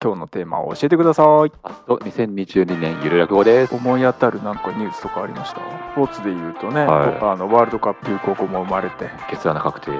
[0.00, 3.74] 今日のテーマを教えてくださいあと2022年ゆる落語です。
[3.74, 5.60] 思い当たるなんかニュースとかありました？
[5.92, 9.90] スポーツで言うとね、はいあのワールドカップ高校も生まれて違うケツ穴確定。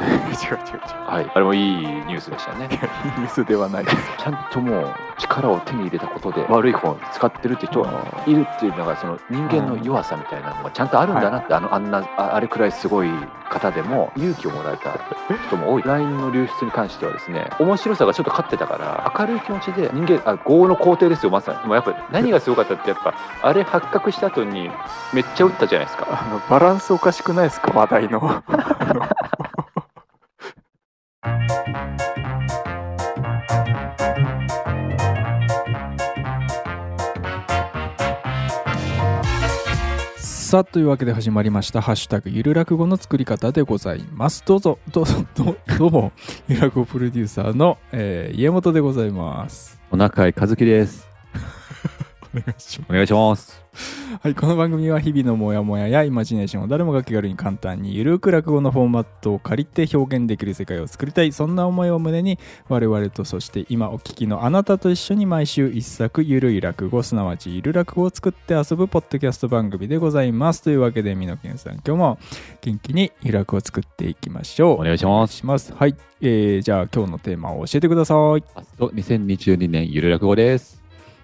[0.00, 1.30] 違う違うはい。
[1.34, 2.68] あれもいいニュースでしたね。
[2.70, 3.96] いやいいニュースではないです。
[4.18, 13.10] ちゃんともう力を手に入れたことで悪い方に使ってるって人がいるっていうのがその人間の弱さみたいなのがちゃんとあるんだなって、あのあんなああれくらいすごい
[13.48, 14.98] 方でも勇気をもらえた
[15.46, 15.82] 人も多い。
[15.82, 21.60] LINE の流出に関してはですね面白さがちょっと勝ってたから明るい気持ちで人間あ業の皇帝ですよまさに。
[21.60, 24.70] でもやっぱり何がすごかったってやっぱあれ発覚した後に
[25.14, 26.06] めっちゃ打ったじゃないですか。
[26.10, 28.42] あのバランスおかしくないですか話題のあ
[28.94, 29.02] の
[40.46, 44.44] さあというわけで始まりました「ハッシュタグゆる落語」の作り方でございます。
[44.46, 46.12] どうぞどうぞどうどうも
[46.46, 49.80] ゆる落語プロデューサーの、えー家元でございます。
[49.90, 51.08] お中井和樹です。
[52.32, 52.90] お願いします。
[52.90, 53.65] お願いします
[54.22, 61.32] はい、この番組は日々のモヤモヤやイマジネーションを誰もが気軽に簡単にゆるく落語のフォーマットを借りて表現できる世界を作りたい。
[61.32, 70.62] そんな思いを胸に我々とそして今お聞きのあなたと一緒に毎週一作ゆるい落語すなわちゆる落語を作って遊ぶポッドキャスト番組でございます。
[70.62, 72.18] というわけでみのけんさん今日も
[72.62, 74.80] 元気にゆる落語を作っていきましょう。
[74.80, 75.04] お願いし
[75.44, 75.74] ます。
[75.74, 78.16] はい、えー、じゃあ今日のテーマを教えてください。
[78.16, 78.88] ファスト。
[78.88, 80.82] 2022年ゆる落語です。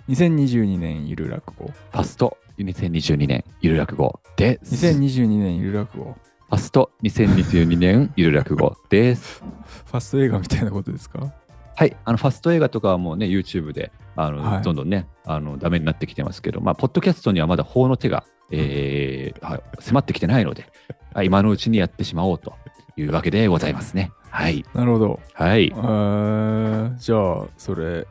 [0.08, 1.68] 2022年ゆる落語。
[1.68, 6.16] ファスト2022年ゆる落語です2022年ゆる落語
[6.52, 9.42] ファスト2022年ゆる落語です。
[9.86, 11.32] ファスト映画みたいなことですか？
[11.74, 20.66] はい、あのファスト映画とかはもうね、YouTube であの、はいどんどんね、あのダメになってきてますけど、まあ、ポッドキャストにはまだ法の手が、えーはい、迫ってきてないので、
[21.14, 22.52] あ今のうちにやってしまおうと
[22.98, 24.12] いうわけでございますね。
[24.28, 24.62] はい。
[24.74, 25.70] なるほどはいえ。
[25.70, 28.06] ー、じゃあそれ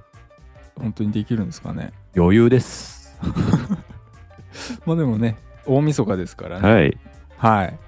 [0.76, 1.94] 本当にできるんですかね？
[2.16, 3.16] 余裕です。
[4.86, 6.70] まあでもね大晦日ですからね。
[6.70, 6.98] はい。
[7.38, 7.80] はい。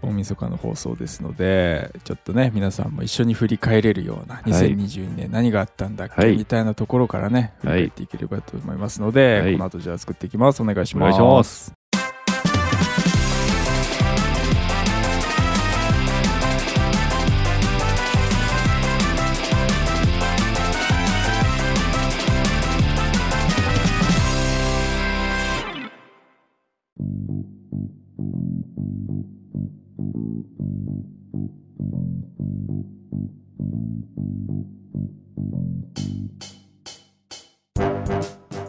[0.00, 6.36] 大晦日の放送ですのでちょっとね皆さんも一緒に振り返れるような2022年何があったんだっけ、はい。
[6.36, 9.52] みたいなところからね振りはい返っていければと思いますので、はい。
[9.54, 10.62] この後じゃあ作っていきます。
[10.62, 11.87] お願いしおます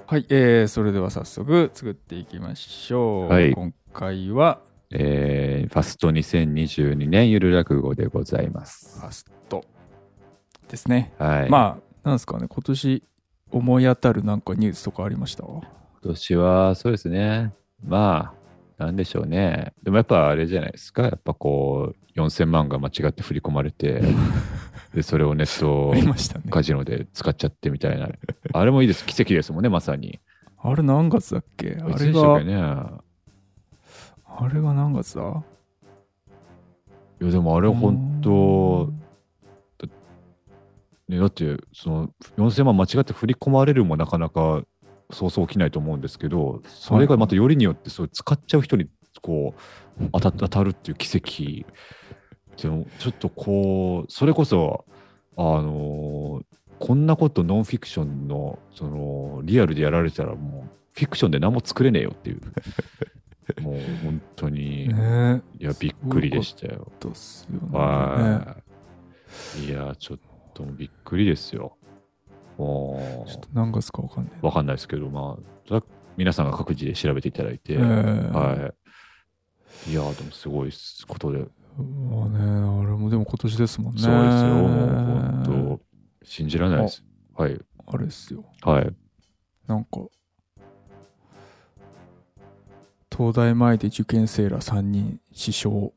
[0.07, 4.59] はい、えー、それでは早速作っていきましょう、はい今回は
[4.91, 9.05] えーファスト2022年ゆる落語でございますフ。
[9.05, 9.63] ァスト
[10.67, 11.49] ですねはい。
[11.49, 13.03] まあ、なんですかね、今年
[13.51, 15.43] 思い当たるなんかニュースとかありました？
[15.43, 15.61] 今
[16.03, 17.53] 年はそうですね。
[17.83, 18.38] まあ、
[18.79, 19.73] なんでしょうね。
[19.83, 21.03] でもやっぱあれじゃないですか。
[21.03, 24.01] やっぱこう、4000万が間違って振り込まれて、
[24.95, 25.93] で、それをネット。
[26.49, 28.09] カジノで使っちゃってみたいな。
[28.53, 29.05] あれもいいです。
[29.05, 30.19] 奇跡ですもんね、まさに。
[30.57, 31.77] あれ何月だっけ？
[31.81, 32.55] あれが、ね。
[32.55, 35.43] あれが何月だ？
[37.21, 38.93] いや、でもあれ本当、
[41.09, 44.63] ね、だって、その4000万間違って振り込まれるもなかなか
[45.11, 48.87] そうそう起きないと思うんですけど、それがまたよりによってそう使っちゃう人に
[49.21, 49.53] こ
[49.99, 51.65] う当た当たるっていう奇跡。
[52.61, 54.85] でもちょっとこう、それこそ、
[55.37, 56.41] あの
[56.79, 62.41] こんなことノンフィクションのそのリアルでやられたらもうフィクションで何も作れねえよっていう。
[63.61, 67.69] もう本当に、ねいや、びっくりでしたよね。
[67.71, 68.57] は
[69.57, 69.65] い。
[69.65, 70.19] いや、ちょっ
[70.53, 71.75] とびっくりですよ。
[72.59, 74.33] もちょっと何月かわかんない。
[74.41, 75.37] う、わかんないですけど、ま
[75.71, 75.83] あ、
[76.17, 78.73] 皆さんが各自で調べていただいて、えーは
[79.87, 79.91] い。
[79.91, 80.71] いや、でもすごい
[81.07, 84.01] ことで、まあね、あれもでも今年ですもんね。
[84.01, 85.79] そうですよ、本
[86.21, 87.03] 当、信じられないです。
[87.35, 87.59] はい。
[87.87, 88.43] あれですよ。
[88.61, 88.93] はい。
[89.67, 90.01] なんか、
[93.15, 95.91] 東大前で受験生ら3人死傷。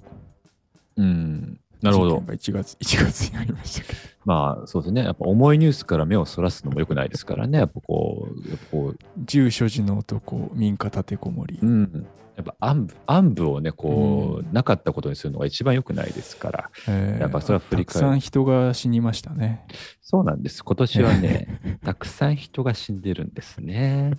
[0.97, 1.61] うん。
[1.81, 2.55] なるほど事件。
[2.55, 4.12] が1月、1月にありましたけど。
[4.25, 5.05] まあ、そうですね。
[5.05, 7.59] やっぱ重いニュースから目をそらすのも良くないですからね。
[7.59, 11.59] やっぱこう、やっぱこう、銃所持の男、民家立てこもり。
[11.61, 12.07] うん。
[12.37, 16.71] やっぱ暗部暗部をね、こう、うなかったことにするのが一番良くないですから。
[16.89, 19.67] えーやっぱそれは振り返るたくさん人が死にましたね。
[20.01, 20.65] そうなんです。
[20.65, 24.13] 今年はね、 たくさん人が死んでるんですね。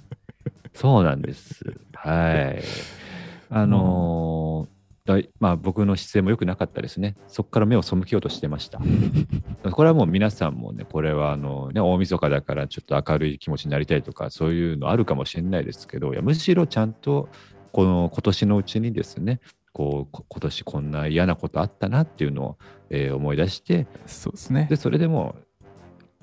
[0.74, 1.64] そうなんです。
[1.94, 2.64] はい。
[3.50, 4.73] あのーだい
[5.40, 7.16] まあ、僕の姿勢も良くなかったですね。
[7.28, 8.80] そこから目を背けようとしてました。
[9.72, 17.28] これはもう皆さんもね、これはあの、ね、大晦日だからちょっと明るい気持ちになりたいとか、そういうのあるかもしれないですけど、いやむしろちゃんと
[17.74, 19.42] この今年のうちにですね、
[19.74, 22.58] こうこ今年こんな嫌なことあったなっていうのを、
[22.90, 25.36] えー思い出して、そうですねで、それでも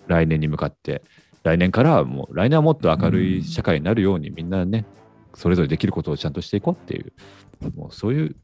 [0.06, 1.03] 来年に向かって、
[1.43, 4.87] 来年からはもう、来年はもっと明るい社会になるように、みんなね、
[5.35, 7.12] それぞれできることをちゃんとしていこうっていう、
[7.76, 8.37] もうそういう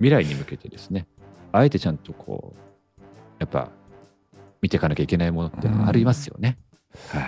[0.00, 1.06] 未来に向けてですね、
[1.52, 3.00] あえてちゃんとこう、
[3.38, 3.70] やっぱ、
[4.62, 6.58] 見ていかなきゃいけないものってありますよね。
[7.08, 7.22] はい。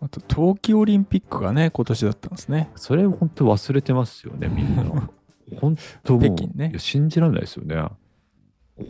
[0.00, 4.84] あと冬季オリンピックがね今年だったんですねそれ本当忘れてますよね、みんな。
[5.60, 7.76] 本当もう、北京ねいや信じられないですよね。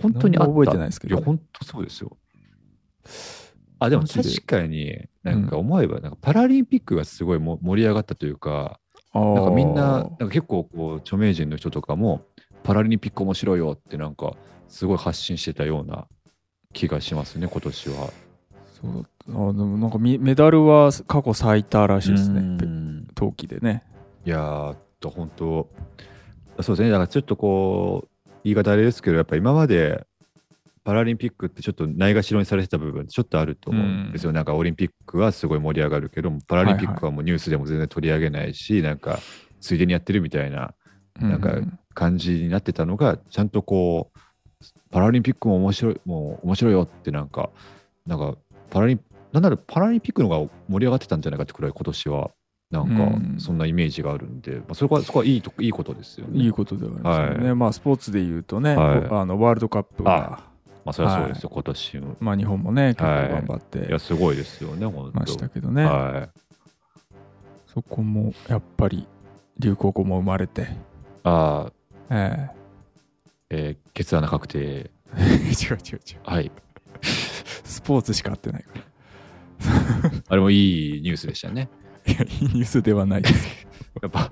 [0.02, 0.50] 本当にあった。
[0.50, 2.16] 覚えてないですけどいや、本当そうですよ。
[3.78, 8.80] あ、でも確かに、なんか思えば、なんかパラリンピックがすごいも盛り上がったというか、
[9.14, 12.24] ななんかみんな、なんか結構こう著名人の人とかも、
[12.66, 14.34] パラリンピック面白いよってなんか、
[14.68, 16.08] すごい発信してたような
[16.72, 18.10] 気がしますね、今年は。
[18.82, 23.06] そうあでもなんかみメダルは過去最多らしいですうねん。
[23.14, 23.84] 冬季でね。
[24.24, 25.70] いやーと、本当、
[26.60, 30.04] そうですね、だからちょっとこう、言い方あれですけど、やっぱ今まで
[30.82, 34.32] パラリンピックってちょっとないがしろにされてた部分、ちょっとあると思うんですよ。
[34.32, 39.20] なんかオリンピックはすごい盛り上がるけども、パラリンピックはもうニュースでも全然取り上げないし、なんか、
[39.60, 40.74] ついでにやってるみたいな。
[41.20, 41.66] なんかう
[41.96, 44.18] 感じになってたのが、ちゃんとこう、
[44.90, 47.50] パラリンピックも面白い、もう面白いよってなんか、
[48.06, 48.36] なんか、
[48.70, 49.00] パラリン、
[49.32, 52.30] なんならパラリンピックの方が盛り上がってたんじゃないかってくらい今年は、
[52.70, 56.42] なんうんか、そんなイメージがあるんで、まあ、そこは、そこはいいと、いいことですよね。
[56.44, 60.42] いいことではありますよね、はまあスポーツで言うとね、はいあのワールドカップが
[60.84, 62.16] まあ、それはそうですよ、今年も。
[62.20, 65.18] まあ日本もね結構はい頑張っていや、すごいですよね、本当。
[65.18, 66.40] ましたけどね、はい。
[67.66, 69.08] そこもやっぱり
[69.58, 70.68] 流行語も生まれて、
[71.24, 71.72] ああ、
[72.10, 72.48] え
[73.50, 74.90] えー、ケツ穴確定。
[75.16, 75.20] え
[75.52, 76.50] 違う違う違うはい。
[77.02, 78.82] スポーツしか合ってないから
[80.28, 81.68] あれもいいニュースでしたね。
[82.06, 83.66] いやいいニュースではないです
[84.02, 84.30] やっぱ、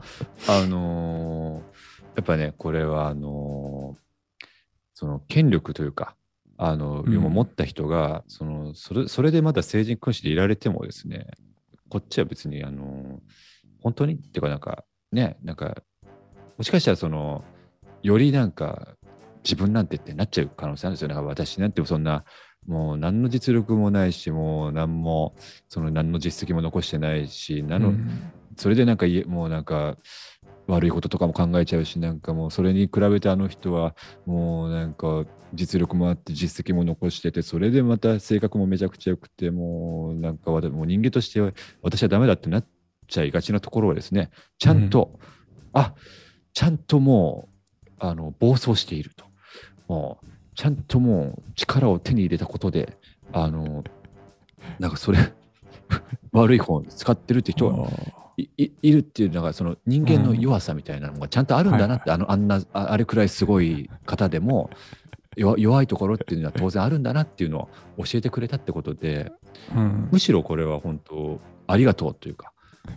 [0.49, 1.75] あのー
[2.17, 4.05] やっぱね、これは、あのー
[4.97, 6.15] その権力というか、
[6.57, 11.27] あの、うん持った人が、その、それ、それでまだ成人君主でいられてもですね、
[11.89, 13.19] こっちは別に、あのー
[13.83, 14.15] 本当に？
[14.15, 15.83] っていうか、なんか、ね、なんか、
[16.57, 17.45] もしかしたら、その、
[18.05, 18.95] よりなんか、
[19.43, 21.09] 自分なんてってなっちゃう可能性あるんですよ。
[21.09, 22.25] なんか私なんてそんな、
[22.67, 25.35] もう何の実力もないし、もう何も、
[25.69, 29.97] その何の実績も残してないし、何の、うんそれでなんかもうなんか
[30.67, 33.95] 悪いこととかも考えちゃうしなんかもうそれに比べてあの人は
[34.27, 41.53] もうなんか実力もあって実績も残しててそれでまた性格もめちゃくちゃ良くてもうなんかもう人間としては
[41.83, 42.67] 私はダメだってなっ
[43.07, 45.19] ちゃいがちなところはですねちゃんと、
[45.73, 45.95] あ
[46.53, 47.54] ちゃんともう
[48.09, 49.25] あの暴走していると。
[49.89, 52.97] もうちゃんともう力を手に入れたことで
[53.33, 53.85] あの
[54.79, 55.19] なんかそれ
[56.33, 57.89] 悪い方に使ってるって人が
[58.37, 64.71] いるっていうのがその人間の弱さみたいなのがちゃんとあるんだなって、あのあんなああれくらいすごい方でも
[65.37, 69.33] 弱弱いところっていうのは当然あるんだなっていうのを教えてくれたってことで
[69.75, 70.09] うん。
[70.11, 72.53] むしろこれは本当ありがとうというか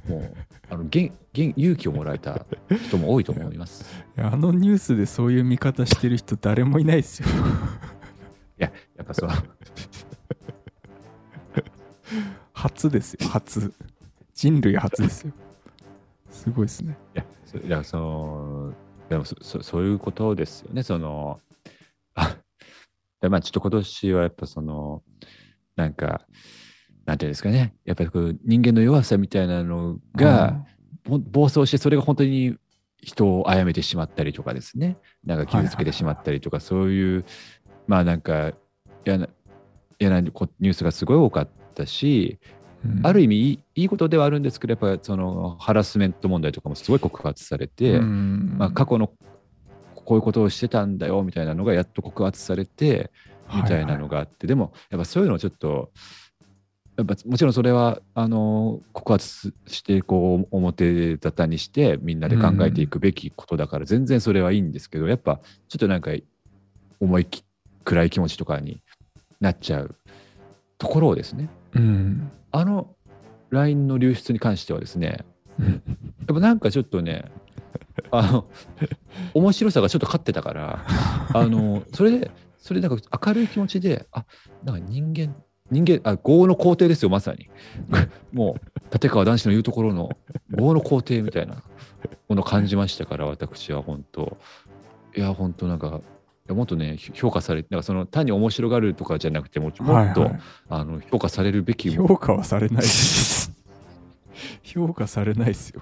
[0.07, 0.35] もう
[0.69, 2.45] あの元元勇気をもらえた
[2.87, 3.85] 人も多いと思います。
[4.17, 7.29] いやあのニュースでそういう見方してる人誰もいないですよ。
[8.57, 8.69] や
[9.03, 9.29] っぱそう。
[12.53, 13.27] 初ですよ。
[13.29, 13.73] 初。
[14.33, 15.33] 人類初ですよ。
[16.29, 16.97] すごいですね。
[17.15, 18.73] いやそいやその
[19.09, 20.83] でもそそそういうことですよね。
[20.83, 21.39] その
[22.15, 22.35] あ
[23.21, 25.03] でまあちょっと今年はやっぱその
[25.75, 26.25] なんか
[27.07, 27.73] なんていうんですかね。
[27.85, 30.65] やっぱりこう人間の弱さみたいなのが、
[31.05, 32.57] ぼ暴走してそれが本当に
[33.01, 34.97] 人を殺めてしまったりとかですね。
[35.25, 37.25] なんか傷つけてしまったりとか、そういう
[37.87, 38.51] まあなんか
[39.05, 39.29] 嫌な
[39.97, 42.39] 嫌なこニュースがすごい多かったし、
[42.83, 43.07] うん。
[43.07, 48.55] ある意味いいいいことではあるんですけどやっぱそのハラスメント問題とかもすごい告発されて、うん。
[48.57, 49.07] まあ、過去の
[49.95, 53.11] こういうことをしてたんだよみたいなのがやっと告発されて
[53.55, 55.91] みたいなのがあって、でもやっぱそういうのをちょっと
[56.97, 65.39] やっぱもちろんそれはあの告発してこう表沙汰にしてみんなで考えていくべきことだから全然それはいいんですけど、やっぱ
[65.69, 66.11] ちょっとなんか
[66.99, 67.43] 重いき
[67.83, 68.81] 暗い気持ちとかに
[69.39, 69.95] なっちゃう
[70.79, 72.95] ところをですねうんあの
[73.51, 75.23] LINE の流出に関してはですね
[75.59, 75.65] うん
[76.27, 77.25] やっぱなんかちょっとね、
[78.11, 78.45] あの、
[79.33, 80.85] 面白さがちょっと勝ってたから、
[81.33, 84.25] あの、それで、それなんか明るい気持ちで、あ、
[84.63, 85.35] なんか人間、
[85.71, 87.49] 人間、あ、業の皇帝ですよ、まさに。
[88.31, 90.17] もう、立川談志の言うところの
[90.49, 91.63] 業の皇帝みたいな
[92.29, 94.37] ものを感じましたから、私は本当、
[95.15, 96.01] いや、本当なんか、
[96.49, 103.51] もっとね、評価されて、なんかその単に面白がるとかじゃなくて、ももっと、はいはいあの評価されるべきも評価はされないです。
[104.63, 105.81] 評価されないですよ。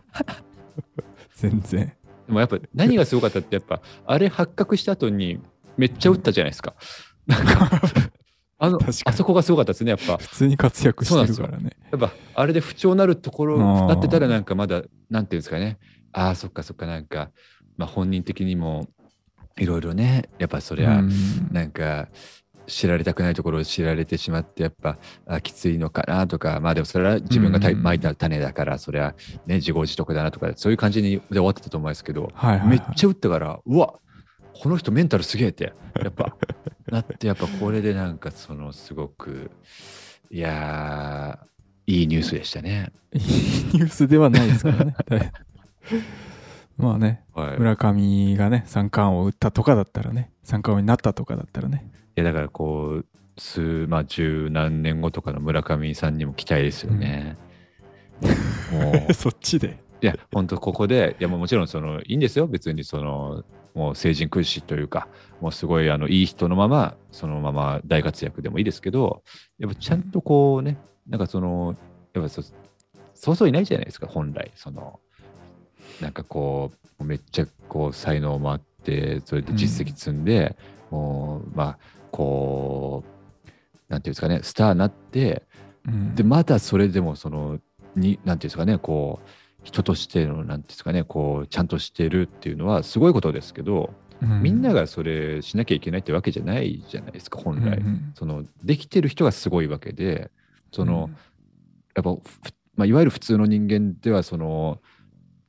[1.35, 1.93] 全然。
[2.27, 5.39] でもやっぱ何がすごかったって、やっぱあれ発覚した後に
[5.77, 6.73] めっちゃ打ったじゃないですか。
[7.27, 7.81] なんか
[8.65, 10.17] あのあそこがすごかったですね、やっぱ。
[10.17, 11.71] 普通に活躍してるからね。
[11.91, 15.77] やっぱあれで不調なるところなってたらなんかまだなんていうんですかね。
[16.11, 17.29] ああそっかそっかなんか、
[17.77, 18.87] まあ、本人的にも
[19.57, 21.11] いろいろねやっぱそりゃ、うん。
[21.51, 22.07] なんか
[22.67, 29.13] 知られたくないところを知られてしまってやっぱあきついのかなとかまあでもそれは自分がまいた種だからそれは
[29.45, 32.69] ね自業自得だなとかそういう感じにで終わってたと思うんですけど、はいはいはい。
[32.69, 33.99] めっちゃ打ったからうわ
[34.53, 36.35] この人メンタルすげえってやっぱ
[36.91, 39.51] なってやっぱこれでなんかそのすごく
[40.29, 42.91] いやーいいニュースでしたね。
[43.13, 44.95] いいニュースではないですからね。
[45.09, 45.31] はい
[46.77, 51.89] まあね、はい、い村上がね、三冠王を打ったとかだったらね、三冠王になったとかだったらね。
[52.15, 53.05] やだからこう
[53.37, 57.37] 数まあ十何年後とかの村上さんにも期待ですよね。
[58.71, 59.83] もう そっちで。
[60.01, 63.43] いや本当ここでいやもうもちろんそのいいんですよ別にその
[63.75, 65.07] もう成人君子というか
[65.41, 69.21] もうすごいあのいい人のままそのまま大活躍でもいいですけど
[69.59, 70.77] やっぱちゃんとこうね
[71.07, 71.75] なんかその
[72.13, 72.41] やっぱそ
[73.13, 74.51] そうそういないじゃないですか本来。
[74.55, 74.99] その
[76.01, 80.55] なんかこうめっちゃこう才能もあってそれで実績積んで、
[80.91, 81.77] もうまあ
[82.11, 83.03] こ
[83.45, 83.49] う
[83.91, 85.43] なんていうんですかねスターになって
[85.87, 86.15] うん。
[86.15, 87.59] でまだそれでもその
[87.95, 89.29] になんていうんですかねこう
[89.65, 98.13] 人としてのなんていうんですかねこうちゃんとしてるっていうのはすごいことですけど、うみんながそれしなきゃいけないってわけじゃないじゃないですか本来、うんうん。
[98.15, 100.31] そのできてる人がすごいわけで
[100.71, 101.11] その、うん。
[101.95, 102.21] やっぱふ
[102.75, 104.79] まあ、いわゆる普通の人間ではその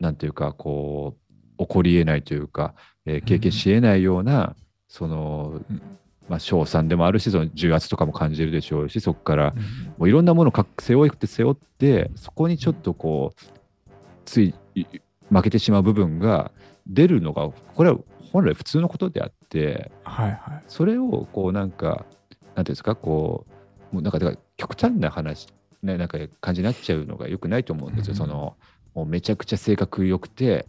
[0.01, 1.17] なんていうかこ
[1.59, 4.57] う起こりえないというか、えー経験しえないような、
[4.89, 5.83] そのうん。
[6.29, 9.63] まあ賞賛でもあるしその重圧とかも感じるでしょうしそこからうん。
[9.99, 13.56] もういろんなものをか背負って背負ってそこにちょっとこう
[14.27, 14.85] ついい
[15.31, 16.51] 負けてしまう部分が
[16.87, 17.99] 出るのがこれは
[18.33, 20.63] 本来普通のことであってはいはい。
[20.67, 22.05] それをこうなんか
[22.55, 23.47] なんていうんですかこ
[23.93, 25.47] うもうなんかだから極端な話
[25.83, 28.17] ねなんか感じになっちゃうのが良くないと思うんですよ、うん。
[28.19, 28.57] その
[28.95, 30.67] もうめちゃくちゃ性格良くて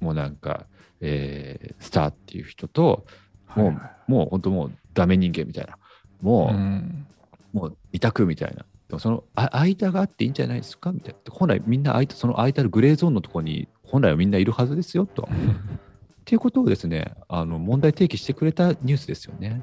[0.00, 0.66] もうなんか、
[1.00, 3.06] えースターっていう人と
[3.54, 4.10] もう,、はいはい。
[4.10, 5.76] もう本当もうダメ人間みたいな。
[6.20, 7.06] もう、うん。
[7.52, 8.64] もう二択みたいな。
[8.88, 11.32] でもそのあ間があっていいんじゃないですかみたいな。
[11.32, 15.22] 本来みんなその空いたるグレーゾーンのところに本来はみんないるはずですよと。
[15.22, 19.62] っていうことをですね、あの問題提起してくれたニュースですよね。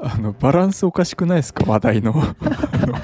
[0.00, 1.64] あのバランスおかしくないですか？
[1.70, 2.34] 話題のあ
[2.86, 2.94] の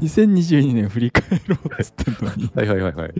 [0.00, 3.14] 2022年振り返ろうっつってんのに はいはいはいはい。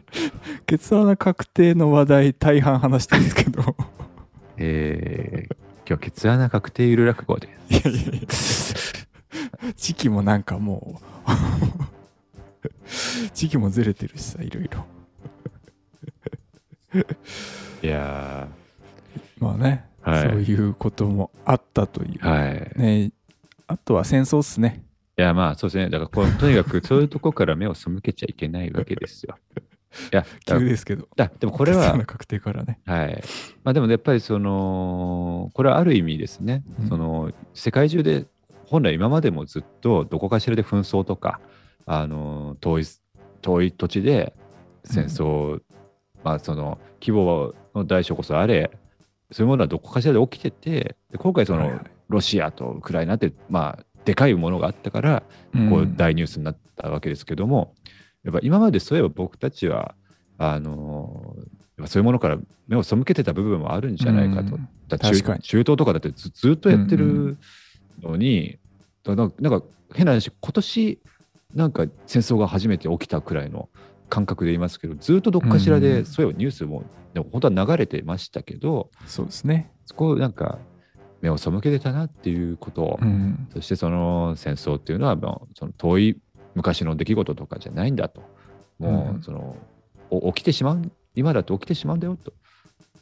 [0.66, 3.76] ケツ穴確定の話題大半話してるんですけど
[4.58, 5.54] えー、
[5.88, 8.10] 今日、ケツ穴確定ゆる落語でいやいやいや
[9.76, 11.30] 時期もなんかもう
[13.34, 14.86] 時期もずれてるしさいろいろ。
[17.82, 18.48] いや
[19.38, 20.28] まあね、はい。
[20.30, 22.72] そういうこともあったという、ー、はい。
[22.76, 23.12] いね
[23.66, 24.82] あとは戦争っすね。
[25.18, 25.90] や、まあそうですね。
[25.90, 29.36] だからこう、 とにかくそういうとこから目を背けちゃいけないわけですよ。
[30.12, 31.08] いや、だ急ですけど。
[31.16, 32.78] だでもこれは確定からね。
[32.86, 33.22] はい。
[33.64, 36.88] まあでもやっぱりその、これはある意味ですね、うん。
[36.88, 38.26] その世界中で
[38.68, 41.40] 本来今までもずっとどこかしらで紛争とか、
[41.86, 42.84] あの遠い
[43.40, 44.34] 遠い土地で
[44.84, 45.60] 戦争、
[46.22, 48.70] まあその規模の大小こそあれ、
[49.32, 55.22] そういうものはどこかしらで起きてて、で今回その、ロシアとウクライナって、まあ、でかいものがあったから、
[55.70, 57.74] こう大ニュースになったわけですけども、
[58.24, 59.94] やっぱ今までそういえば僕たちは
[60.36, 61.36] あの
[61.86, 64.56] そういうものから目を背けてた部分もあるんじゃないかと。
[64.56, 64.68] うん。
[64.88, 67.38] だ中中東とかだってずずっとやってうんうる
[68.02, 68.58] のに、
[69.04, 71.00] だなんかなんか変な話今年
[71.54, 73.68] なんか戦争が初めて起きたくらいの
[74.08, 79.72] 感覚で言いますけどずっとどっかしらうんでそういえばニュースもでも本当は流れてましたけどそうですね。
[79.86, 80.58] そこをなんか
[81.20, 83.48] 目を背けてたなっていうことを、うん。
[83.52, 86.20] そしてその戦争っていうのはもうその遠い
[86.54, 88.22] 昔の出来事とかじゃないんだと。
[88.78, 89.56] もうその、
[90.10, 90.82] お起きてしまう、
[91.16, 92.32] 今だと起きてしまうんだよと。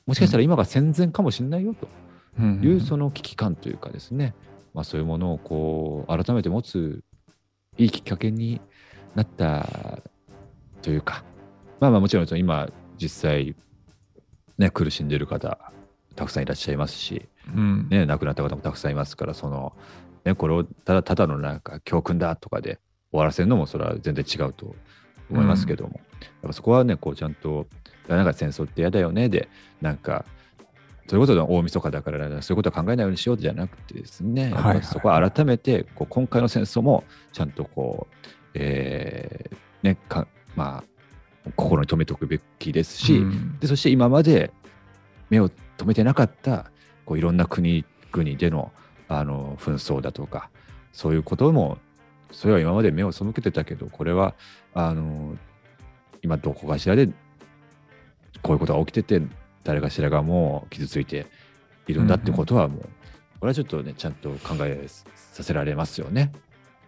[0.06, 1.88] もしかしたら今が戦前かもしれないよと
[2.38, 4.34] うんいうその危機感というかですね、
[4.76, 7.02] まあ、そういうものをこう改めて持つ
[7.78, 8.60] いいきっかけに
[9.14, 10.02] なった
[10.82, 11.24] というか、
[11.80, 12.68] まあまあもちろん今
[13.00, 13.56] 実際
[14.58, 15.72] ね苦しんでいる方
[16.14, 17.88] たくさんいらっしゃいますし、うん。
[17.88, 19.72] ね、亡くなった方もたくさんいますから、その、
[20.24, 22.80] ね、これをただただのなんか教訓だとかで
[23.12, 24.74] 終わらせるのもそれは全然違うと
[25.30, 26.00] 思いますけども、
[26.42, 27.66] ぱそこはね、こうちゃんと、
[28.08, 29.48] なんか戦争って嫌だよねで、
[29.80, 30.24] なんか、
[31.08, 38.16] そういうことで大晦日だから、そういうことは考えないようにしようじゃなくてですね、はいそこは改めてこう今回の戦争もちゃんとこう、
[38.54, 43.58] えーねかまあ、心に留めておくべきですし、うん。
[43.60, 44.50] でそして今まで
[45.30, 46.70] 目を留めてなかった
[47.04, 48.72] こういろんな国々での
[49.08, 50.50] あの紛争だとか
[50.92, 51.78] そういうことも
[52.32, 54.34] それは今まで目を背けてたけどこれは
[54.74, 55.36] あの
[56.22, 57.12] 今どこかしらでこ
[58.48, 59.24] ういうことが起きてて
[59.66, 61.26] 誰かしらがもう傷ついて
[61.88, 62.80] いるんだってことはもう、
[63.40, 66.30] これはちょっとねちゃんと考えさせられますよね。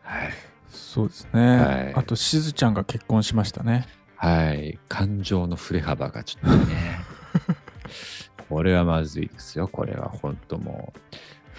[0.03, 0.31] はい、
[0.69, 1.95] そうですね、はい。
[1.95, 3.87] あとしずちゃんが結婚しましたね。
[4.15, 7.01] はい、感情の振れ幅がちょっとね。
[8.49, 9.69] これはまずいですよ。
[9.69, 10.93] これは本当も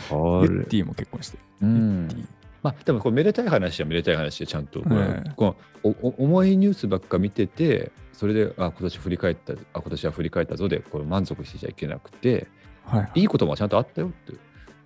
[0.10, 0.14] う。
[0.14, 1.38] ユッティも結婚して。
[1.62, 2.02] うん。
[2.02, 5.30] ユッティまあでもこうめでたい話はめでたい話でちゃんとこれええ。
[5.36, 12.48] こうおお重いニュースばっか見ててそれであ今年振り返ったあ今年は振り返ったぞでこう満足してちゃいけなくて
[12.84, 13.24] はいい。
[13.24, 14.34] いこともちゃんとあったよって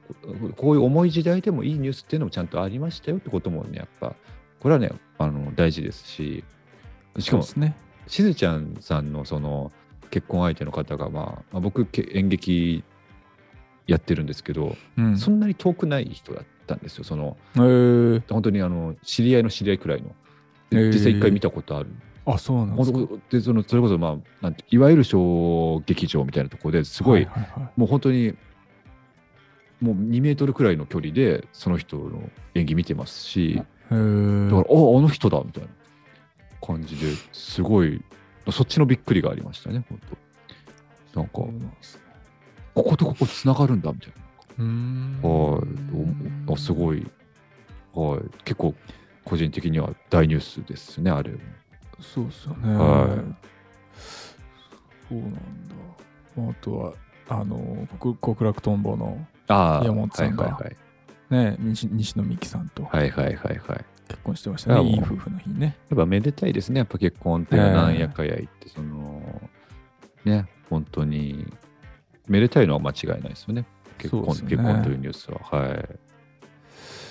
[0.07, 4.15] ここういう重い時代でもいいニュースっていうのもちゃんとありましたよってこともねやっぱ
[4.59, 6.43] これはねあの大事ですし
[7.19, 7.75] しかもね。
[8.07, 9.71] しずちゃんさんのその
[10.09, 12.83] 結婚相手の方が、まあ、まあ僕け演劇
[13.87, 15.17] やってるんですけど、うん。
[15.17, 17.03] そんなに遠くない人だったんですよ。
[17.03, 20.09] そのえー、本当にあの知り合いの知り合いくらいの。
[20.69, 20.93] でへー。
[20.93, 21.89] 実際一回見たことある、
[22.25, 22.99] あそうなんですか。
[23.29, 27.71] でそのそれこそ、まあ、なんていわゆる小劇場みたいなところですごい、はいはいはい。
[27.79, 28.33] もう本当に
[29.81, 35.69] もう2メートルくらいの距離でその人の演技見てますし、だから、あ、あの人だみたいな
[36.65, 38.01] 感じですごい、
[38.49, 39.99] そっちのびっくりがありましたね、本
[41.13, 41.19] 当。
[41.19, 41.33] なんか
[42.73, 44.22] こことここつながるんだみたいな。
[44.57, 47.05] はいすごい。
[47.93, 48.21] はい。
[48.43, 48.73] 結構、
[49.25, 51.31] 個人的には大ニュースですね、あれ。
[51.99, 52.75] そうですよね。
[52.75, 53.53] はい
[55.09, 56.51] そうなんだ。
[56.51, 56.93] あとは、
[57.29, 60.75] あの、極極楽とんぼの山本さんがはい
[61.29, 63.25] ね、西西野美紀さんとはいはい。
[63.25, 63.85] はいはいはいはい。
[64.07, 64.83] 結婚してましたね。
[64.89, 65.75] いい夫婦の日ね。
[65.89, 69.41] やっぱめでたいですね、やっぱ結婚ってなんやかや言って、その、
[70.25, 71.45] ね、本当に、
[72.27, 73.65] めでたいのは間違いないですよね。
[73.97, 75.39] 結婚、ね結婚というニュースは。
[75.39, 75.99] はい。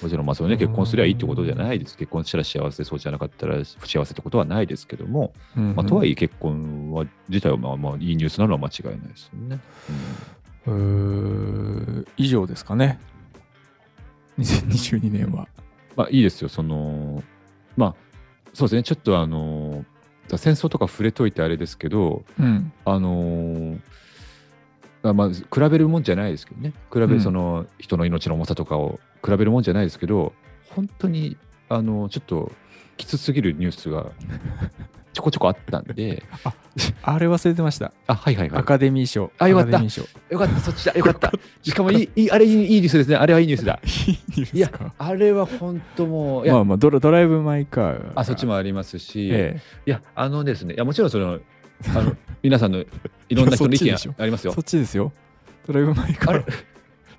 [0.03, 1.97] もちろん、まあそうね、結婚すりゃいいってことじゃないです。
[1.97, 6.13] 結婚したら幸せ、そうじゃなかったら不幸せってことはないですけども、まあ、とはいえ。
[6.13, 9.61] え結婚は自体はまあまあいいニュースなのは間違いないですよね。
[10.67, 12.99] うー以上ですかね。
[14.39, 15.47] 2022年は。
[15.97, 17.23] まあいいですよ、その、
[17.77, 17.95] まあ
[18.55, 19.85] そうですね、ちょっとあの、
[20.29, 22.73] 戦争とか触れといてあれですけど、うん。
[22.85, 23.79] あのーあ
[25.03, 30.33] まあ、比べるもんじゃないですけどね、比べその人の命の重さとかを比べるもんじゃないですけど、
[30.71, 31.37] 本当に
[31.69, 32.53] あのちょっと
[32.97, 34.13] きつすぎるニュースが
[35.13, 36.23] ちょこちょこあったんで、
[37.03, 37.93] あれ忘れてました。
[38.07, 38.61] あ、はいはいはい。
[38.61, 39.31] アカデミー賞。
[39.39, 39.79] あよかった。
[39.79, 41.31] よかった、そっちだ、よかった。
[41.63, 43.79] しかもいい、あれいいニュースですね、あれはいいニュースだ。
[43.85, 48.13] いいニュースいやか。、あれは本当もう、まあまあドラ、ドライブ・マイ・カーが。
[48.15, 51.41] あそっちもありますし、えいや、あのですね、いや、もちろんその、
[51.89, 52.87] あの皆さんのい
[53.35, 53.95] ろんな人の意見。
[54.19, 54.61] ありますよ そ。
[54.61, 55.13] っちですよ。
[55.67, 56.41] ドライブ・マイ・カあれ？
[56.41, 56.45] ー。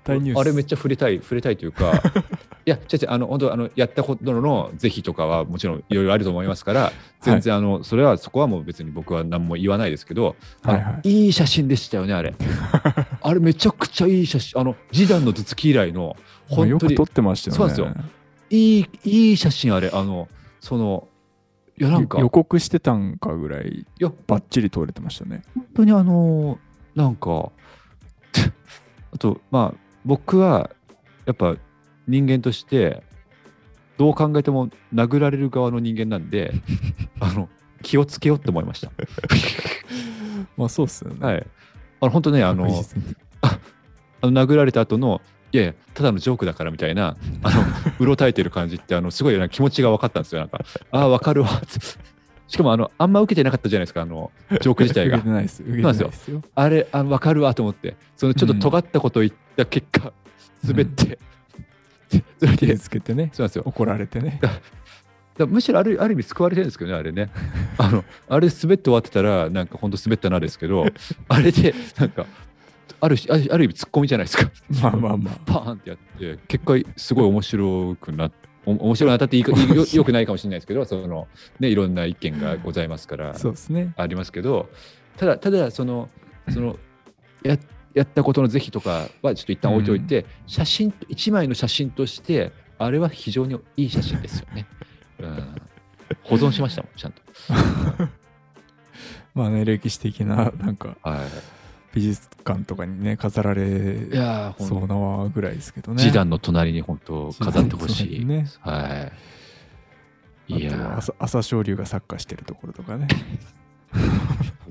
[0.04, 0.40] 大ニュース。
[0.40, 1.92] あれめっちゃ触れたい、触れたいというか、
[2.66, 12.34] いや、違う違う、あの、本当あの、やったことの是非とかはもちろんいろいろあると思いますから、全然、あの、それは、そこはもう別に僕は何も言わないですけど、はいはいいい写真でしたよね、あれ。
[13.22, 16.16] あれめちゃくちゃいい写真、あの、示談の頭突き以来の、
[16.50, 17.74] まあ本当によく撮ってましたよね。
[17.74, 20.28] そうなんですいい、いい写真、あれ、あの、
[20.60, 21.13] その、い
[21.78, 25.42] や、なんか、予告してたんかぐらいいや、バッチリ撮れてましたね。
[25.54, 26.58] 本当にあの
[26.94, 27.50] なんか
[29.12, 30.70] あとまあ僕は
[31.26, 31.56] やっぱ
[32.06, 33.02] 人間として
[33.96, 36.52] どう考えても殴られる側の人間なんで
[37.20, 37.48] あの
[37.82, 38.90] 気をつけようって思いました。
[40.56, 41.26] まあそうっすよね。
[41.26, 41.46] はい。
[42.00, 43.58] あの本当ねあの確実にあ
[44.22, 45.20] の殴られた後の
[45.54, 47.62] いやいやただのジョークだからみたいなあの
[48.00, 50.58] うろたえてる感じってあのすごい気持ちが分かったんですよなんか
[50.90, 51.48] ああ分かるわ
[52.48, 55.62] しかもあのあんま受けてなかったじゃないですかあのジョーク自体が受けてないです。
[55.62, 56.42] 受けてななんいでですすよ。
[56.54, 60.12] あれ、あ分かるわと思って、そのちょっと尖ったことを言った結果、
[60.62, 61.18] 滑って、
[62.38, 63.30] それ手で、 つけてね。
[63.32, 63.62] そうなんですよ。
[63.66, 64.40] 怒られてね。
[65.48, 67.30] むしろあるある意味救われてるんですけどね、あれね。
[67.78, 70.86] あの、あれ滑って終わってたら、なんか本当滑ったなですけど、
[71.28, 72.26] あれで、なんか、
[73.04, 74.50] あるしあるある意味ツッコミじゃないですか。
[74.82, 75.38] まあまあまあ。
[75.44, 81.28] パーンってやって、結果、すごい面白くなって、お面白いなったって言いいよよくないかもしれないですけど、 その、
[81.60, 83.34] ね、いろんな意見がございますから。
[83.34, 83.92] そうですね。
[83.96, 84.70] ありますけど
[85.18, 86.08] ただただその
[86.48, 86.76] その
[87.42, 87.58] や
[87.92, 94.66] やったことの是非とかはちょっと一旦置いておいて、写真一枚の写真としてあれは非常にいい写真ですよね、
[95.20, 95.54] うん、
[96.24, 97.22] 保存しましたもんちゃんと
[99.34, 101.24] まあね歴史的ななんかは
[101.94, 103.62] 美術館とかにね飾られ
[104.58, 108.20] そうなぐらいですけどね示談の隣に本当飾ってほしい。
[108.20, 109.12] 示談のはい。
[110.46, 113.08] いや朝朝青龍がサッカーしてるところとかね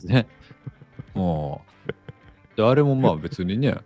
[0.06, 0.28] ね。
[1.14, 3.78] もう、であれもまあ 別にね、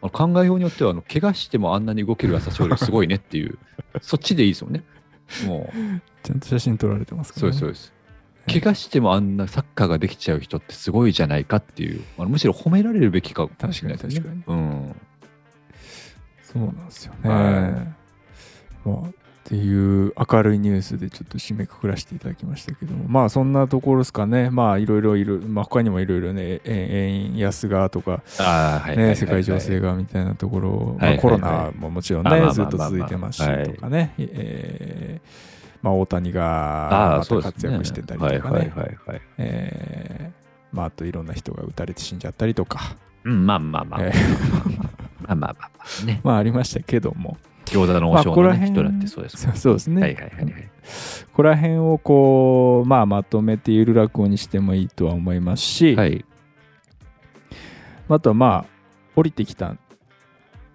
[0.00, 3.58] 考えようによっては、あの怪我してもあんなに動ける朝青龍すごいねっていう、
[4.00, 4.84] そっちでいいですよね。
[5.46, 7.95] もう、ちゃんと写真撮られてますから、ね、そうです、そうです。
[8.46, 13.42] 怪我してもあんなサッカーができちゃう人ってすごいじゃないかっていう、あのむしろ褒められるべきか。
[13.46, 14.20] もしれないですね。
[14.20, 14.96] 確うん。
[16.42, 17.86] そうなんですよね、は
[18.84, 23.04] まあっていう明るいニュースでちょっと締めくくらせていただきましたけども。
[23.06, 24.50] まあそんなところですかね。
[24.50, 31.14] まあいろいろいる、まあ、他にもいろいろねえ円安がとか世界情勢がみたいなところ、はいはいはい。
[31.14, 38.72] まあ、コロナももちろんね、ずっと続いてますしとかね、えーまあ、大谷あがまた活躍してたりとかね、
[40.82, 44.00] あ、あといろんな人が撃たれて死んじゃったりとか、うん、まあまあまあ。
[44.02, 44.12] え
[45.20, 46.06] まあまあまあまあ。
[46.06, 46.20] ね。
[46.24, 50.52] まあありましたけども、餃子の王将の、ね、人だってそうですそうですね、はいはいはいはい。
[50.52, 50.58] こ
[51.34, 56.24] こら辺をこう、まあ、まとめてゆる落語にしてもいいとは思いますし、はい。
[58.08, 58.64] あとはまあ
[59.16, 59.76] 降りてきた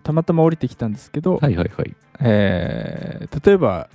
[0.04, 1.96] たまたま降りてきたんですけど、はいはいはい。
[2.20, 3.90] えー例えば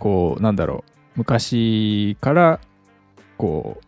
[0.00, 2.60] こうなんだろう昔から
[3.36, 3.80] こ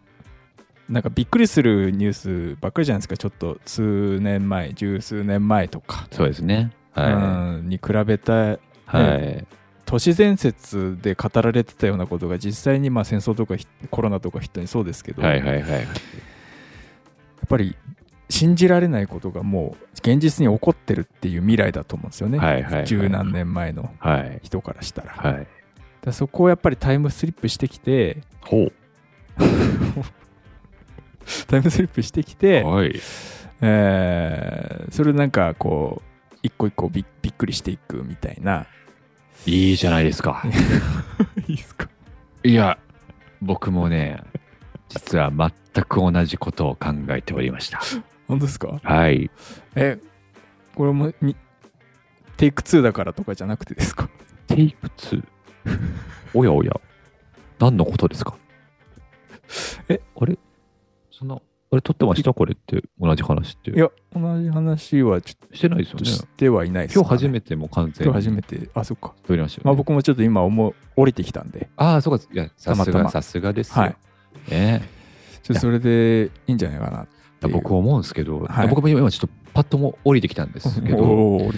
[0.88, 2.12] うなんかびっくりするニュー
[2.54, 6.70] スばっかりじゃないですかちょっと数年前十数年前とか、そうですね。
[6.92, 8.60] はうんに比べたい。
[8.84, 9.46] はい。
[9.86, 15.70] 都市伝説で語られてたようなことが実際にまあ戦争とかひコロナとか人にそうですけど、はいはいはい。
[15.70, 15.88] やっ
[17.48, 17.76] ぱり
[18.28, 24.40] 信じられないことがもう現実に起こってるっていう未来だと思うんですよね、はいはいはい十何年前のはい。
[24.42, 25.12] 人からしたら。
[25.12, 25.32] はい。
[25.32, 25.46] だか
[26.06, 28.70] らそこをやっぱりタイムスリップしてきてほ
[31.46, 32.36] タイムスリップしてきう。
[32.36, 32.94] て、はい。
[33.60, 38.66] えーそれなんかこう一個一個びびっくりしていくみたいな
[39.46, 40.42] いいじゃないですか。
[41.46, 41.88] いいですか？
[42.42, 42.78] いや、
[43.40, 44.20] 僕もね、
[44.88, 47.80] 実は全く同じことを考えておりました。
[48.26, 48.80] 本当ですか？
[48.82, 49.30] はい。
[49.76, 49.98] え
[50.74, 51.36] これもに
[52.36, 54.08] テイク2だからとかじゃなくてですか？
[54.48, 55.24] テイク2。
[56.34, 56.72] おやおや。
[57.58, 58.36] 何のことですか？
[59.88, 60.00] え？
[60.16, 60.38] あれ？
[61.10, 62.32] そんな、あれ撮ってました？
[62.32, 63.70] これって同じ話って。
[63.70, 66.10] いや同じ話はちょっしてないですよとね。
[66.10, 69.66] してはいないです、今日初めてもう完全に今日初めてあそっか撮りましたよ、ね。
[69.66, 72.24] まあ僕もちょっと今思う降りてきたんでああ、そうか。
[72.32, 73.82] いや、さすが、さすがですよ。
[73.82, 73.96] はい
[74.50, 74.82] ね
[75.42, 77.06] ちょっとそれでいいんじゃないかな
[77.48, 78.68] 僕思うんですけど、はい。
[78.68, 81.48] 僕も今ちょっとパッとも降りてきたんですけど、例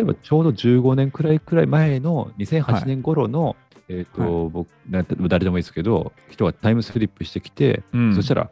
[0.00, 3.56] えばちょうど15年くらいくらい前の2008年頃の、
[3.88, 8.14] えっ、と、僕な誰でもいいですけど、人がタイムスリップしてきて、うん。
[8.14, 8.50] そしたら、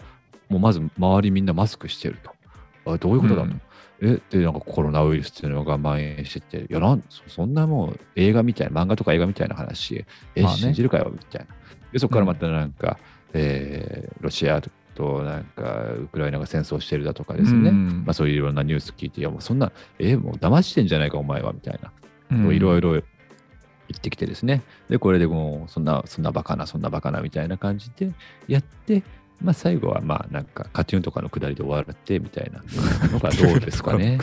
[0.49, 2.93] もうまず周りみんなマスクしてると。
[2.93, 3.49] あどういうことだと。
[3.49, 3.61] うん。
[4.03, 10.59] えで、なんかコロナウイルスっていうのが蔓延してて、いやなんそ、そんなもう映画みたいな、漫画とか映画みたいな話、え、まあね。
[10.59, 11.55] 信じるかよみたいな。
[11.93, 12.99] で、そこからまたなんか、
[13.33, 18.03] えーロシアとなんかウクライナが戦争してるだとかですね、うん。
[18.05, 21.93] まあ、そういういろんなニュース聞いて、いやもうそんな、えもう騙してんじゃないか、お前はみたいな、
[22.31, 22.55] うん。
[22.55, 28.13] いろいろ言ってきてですね、で、これでもう、そんな、そんなバカな、そんなバカなみたいな感じで
[28.47, 29.03] やって、
[29.43, 32.63] まあ、最後は、まあ、なんか、カテューンとかのくだりで終わってみたいな。
[33.11, 34.19] のがどうですかね。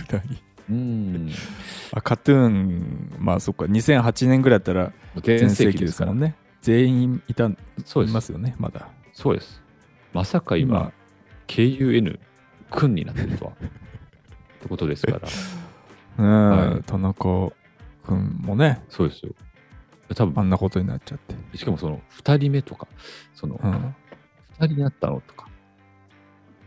[0.70, 1.32] うん。
[1.94, 3.66] あカトゥーンまあそっか。
[3.66, 4.92] 2008年ぐらいだったら
[5.24, 6.36] 全全盛期ですすからね。
[6.62, 7.50] 全員いた
[7.86, 8.12] そうで。
[8.12, 8.90] いますすよねまだ。
[9.14, 9.62] そうです。
[10.18, 10.94] まさか今今、
[11.46, 12.20] KUN
[12.72, 13.52] 君になってるとは。
[13.52, 13.56] っ
[14.60, 15.28] てことですから。
[16.18, 17.54] うん、はい田中
[18.04, 19.34] 君もねそうですよ。
[20.16, 22.88] 多あ分んなことになっちゃって、しかもその2人目とか、
[23.36, 23.94] そのうん、2
[24.58, 25.48] 人になったのとか。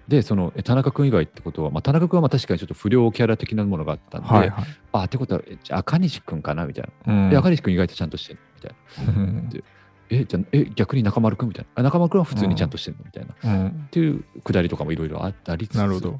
[0.07, 7.13] で、そのえ田中君以外ってことは、まあ、田中君はまあ確かにちょっと不良キャラ的なものがあったんで、はいはい、あ、ってことは、えじゃあ赤西君かなみたいな。
[7.13, 9.13] うんで、赤西君意外とちゃんとしてるみたいな。
[9.13, 9.65] うんで
[10.11, 11.71] え、じゃあ、え、逆に中丸君みたいな。
[11.81, 13.33] あ中丸君は普通にちゃんとしてるのみたいな。
[13.33, 15.79] っうん、ていうくだりとかもいろいろあったりつつ。
[15.79, 16.19] なるほど。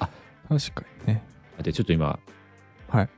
[0.00, 0.08] あ。
[0.48, 1.24] 確かにね。
[1.62, 2.18] で、ちょっと今、
[2.88, 3.08] はい。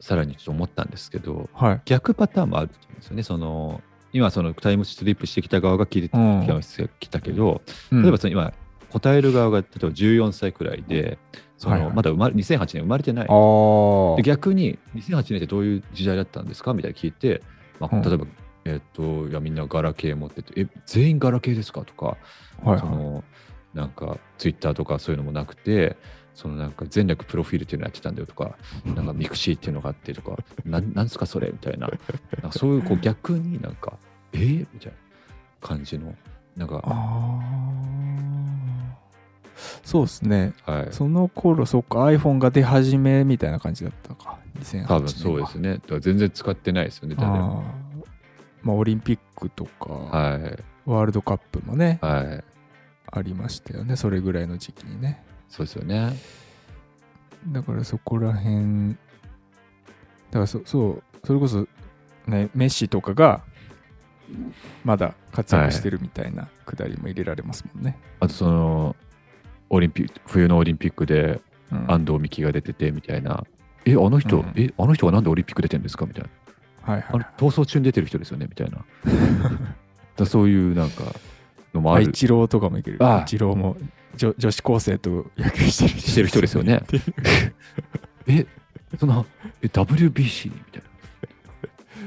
[0.00, 1.80] さらにちょっと思ったんですけど、はい。
[1.86, 3.22] 逆パターンもあるんですよね。
[3.22, 3.80] その
[4.12, 6.60] 今、そのタイムスリップしてきた側が聞いてうん。
[7.00, 8.02] きたけど、うん。
[8.02, 8.52] 例えばその今、
[8.90, 11.18] 答える側が例えば14歳くらいで、
[11.56, 11.94] そのはいはい。
[11.94, 13.26] まだ生まれ2008年生まれてない。
[14.22, 17.42] 逆に2008年ってどういう時代だったんですかみたいな聞いて、
[17.80, 18.02] まあ、うん。
[18.02, 18.26] 例えば、
[18.64, 21.82] えっといやみんなガラケー持ってて、え、全員ガラケーですか？
[21.82, 22.16] とか、は
[22.64, 22.80] いはい。
[22.80, 23.24] その
[23.74, 25.96] なんかツイッターとかそういうのもなくて、
[26.34, 31.48] そのなんか前略プロフィールっていうのやってたんだよとか、なんか mixi っていうのがあってとか、なんなんすかそれ？
[31.50, 31.88] みたいな、
[32.42, 33.98] なんかそういうこう逆になんか、
[34.32, 34.38] え？
[34.38, 34.98] ーみたいな
[35.60, 36.14] 感じの、
[36.56, 37.40] なんかあ
[39.84, 40.52] そうですね。
[40.64, 40.88] はい。
[40.90, 44.38] その頃そっか iPhone が出始めみたいな感じだったか。
[44.58, 45.80] 2008年多分そうですね。
[46.00, 47.64] 全然使ってないですよね、誰も。
[48.64, 50.64] まあオリンピックとか、はい。
[50.84, 52.44] ワールドカップもねはい。
[53.12, 56.12] ありましたよねそれぐらいの時期にねそうですよね。
[57.48, 58.96] だからそこら辺だ
[60.32, 61.66] からそそうそれこそ
[62.26, 63.42] ねメッシとかが
[64.84, 68.96] まだ活躍してるみたいなくだりも入れられますもんね、あとその、
[69.68, 73.44] オリンピック、冬のオリンピックでうん安藤美希が出ててみたいな。
[73.84, 76.06] え、あの人、うんえ、あの人がなんでオリンピック出てるんですか？
[76.06, 76.30] みたいな。
[76.84, 78.84] はいはいあれ、逃走中に出てる人ですよねみたいな。
[80.16, 81.02] だそういうなんか
[81.72, 83.76] のもあるあイチローとかもいけるイチローも
[84.16, 86.82] 女女子高生と野球してるしてる人ですよね。
[88.26, 88.46] え、
[88.98, 89.26] その、
[89.60, 90.82] え、WBC みたい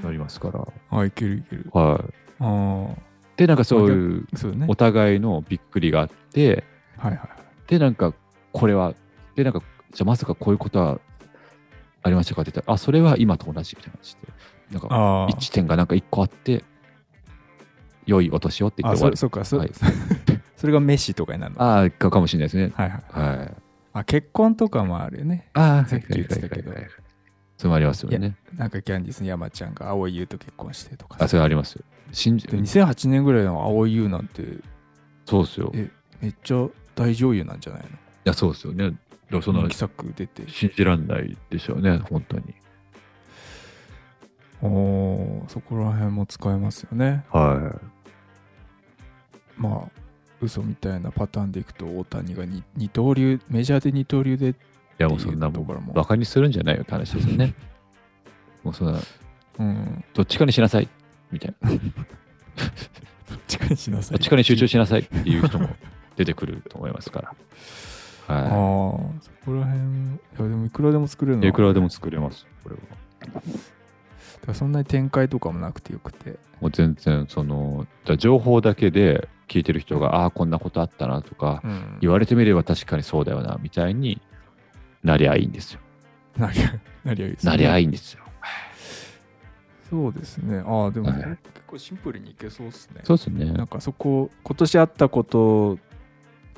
[0.02, 0.04] な。
[0.06, 0.68] なりますから。
[0.92, 2.14] あいけるいけるはい。
[2.40, 2.88] あ
[3.36, 6.64] で、なんかそういうねお互いのびっくりがあって、
[6.98, 7.30] はいはい
[7.68, 8.14] で、なんか
[8.52, 8.96] これは、
[9.36, 9.62] で、なんか、
[9.92, 11.00] じゃあまさかこういうことは
[12.02, 14.20] ありましたかって言ったら、あ、それは今と同じみたいな感じで、
[14.72, 16.64] なんか一点がなんか一個あって、
[18.06, 19.18] 良いお年をって言っあて終わる。
[19.18, 19.72] そそっかそ,、はい
[20.56, 21.62] それがメッシとかになるの？
[21.62, 22.72] ああ、かかもしれないですね。
[22.76, 22.98] はいは
[23.36, 23.56] いはい。
[23.94, 26.72] あ結婚とかもあるよねああ、さっき言ってたけど
[27.58, 28.36] それもありますよね。
[28.56, 31.84] なんかキャンディースの山ちゃんが蒼井優と結婚してとかあ、それありますよ。
[32.12, 34.44] 信じで2008年ぐらいの蒼井優なんて
[35.26, 35.72] そうですよ。
[35.74, 35.90] いえ
[36.22, 37.86] めっちゃ大女優なんじゃない
[38.24, 38.92] や、そうですよね。
[38.92, 38.98] だか
[39.32, 42.54] らそのの人気作出て信じらんないでしょうね、本当に。
[44.62, 47.80] おおそこら辺も使えますよねは
[49.56, 50.02] まあ
[50.42, 54.50] 嘘みたいなパターンでいくと大谷がに二刀流メジャーで二刀流でい。
[54.50, 54.54] い
[55.00, 57.54] や、もうそんなもん、ところもバカにするんじゃないよって話ですよね。
[58.64, 59.00] もうそんな、
[59.60, 60.90] うんどっちかにしなさい、
[61.32, 61.70] みたいな。
[63.48, 65.70] 力にしなさいどっちかに集中しなさいっていう人も
[66.16, 67.36] 出てくると思いますから。
[68.28, 69.84] ああはそこら辺い
[70.38, 71.50] やでもいくらでも作れるのい。
[71.50, 72.82] いくらでも作れます、これは。
[74.54, 77.86] そんなに展開とかもなくてよくてもう全然、その、
[78.18, 84.22] 情報だけで聞いてる人が、ああー、こんなことあったなとか、うん言われてみれば確かにそうだよな、みたいに
[85.04, 85.80] なりゃいいんですよ。
[86.38, 88.24] なりゃ なりゃいいですねなりゃいいんですよ。
[89.90, 93.64] そうですねああでも、はい結構シンプルにいけそうですねそうですねな。
[93.64, 95.78] んかそこ今年あったこと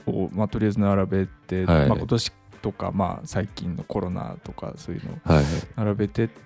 [0.07, 5.45] を、まあ、とりあえず並べて、はいまあ、今年とか、まあ、最近のコロナとかそういうのをはい。
[5.75, 6.39] 並べてって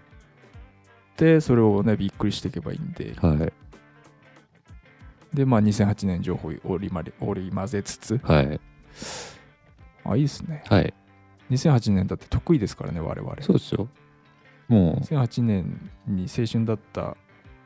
[1.42, 3.54] それをねびっくりしていけばいいんではい。
[5.34, 8.60] でまあ2008年情報を織りまれ織り交ぜつつはい。
[10.06, 10.94] あいいですねはい。
[11.52, 13.88] 2008年だって得意ですからね我々そうですよ。
[14.68, 17.18] もう、2008年に青春だった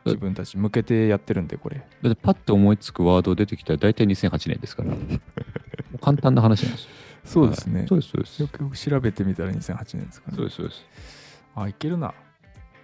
[0.05, 4.93] 自分たち向けてやってるんでこれだってパッと思いつくワード出てきたら大体2008年ですから。
[6.01, 6.89] 簡単な話なんですよ。
[7.23, 8.41] そうですね、はいそうです、そうです。
[8.41, 10.86] よくよく調べてみたら2008年ですからねそうです、そうです。
[11.55, 12.13] あいけるな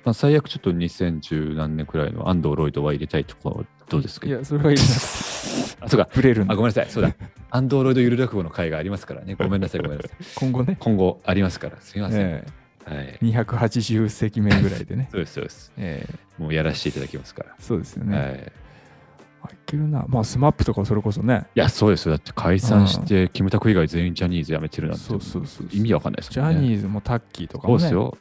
[0.06, 4.28] まあ、最悪ちょっと2010何年くらいの安藤ロイドは入れたいところどうですか？
[4.28, 6.08] いやそれはいります あ、そうか。
[6.12, 6.88] あ、ブレるんでごめんなさい。
[6.89, 7.13] そうだ。
[7.52, 9.36] アンドロイドゆる落語の会がありますからね。
[9.39, 10.18] ごめんなさい、ごめんなさい。
[10.36, 11.78] 今後ね、今後ありますから。
[11.80, 12.22] すみません。
[12.22, 12.46] え
[12.86, 13.20] はい。
[13.22, 15.72] え280席目ぐらいでね、 そうです、そうです。
[15.78, 17.56] ええもうやらせていただきますから。
[17.60, 18.52] そうですよね、はい。
[19.44, 22.13] あいけるなまあスマップとかそれこそねいや、そうですよ。
[22.13, 26.53] だって解散して、キムタク以外全員ジャニーズ辞めてるなんて、そうそうそう意味わかんないですもんね。
[26.53, 28.18] ジャニーズもタッキーとかもねそうですよ。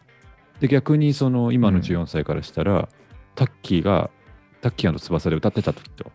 [0.63, 1.83] で、逆に、その、今のうん。
[1.83, 2.89] 14歳からしたら、
[3.35, 4.11] タッキーが、
[4.61, 6.11] タッキー翼で歌ってた時と、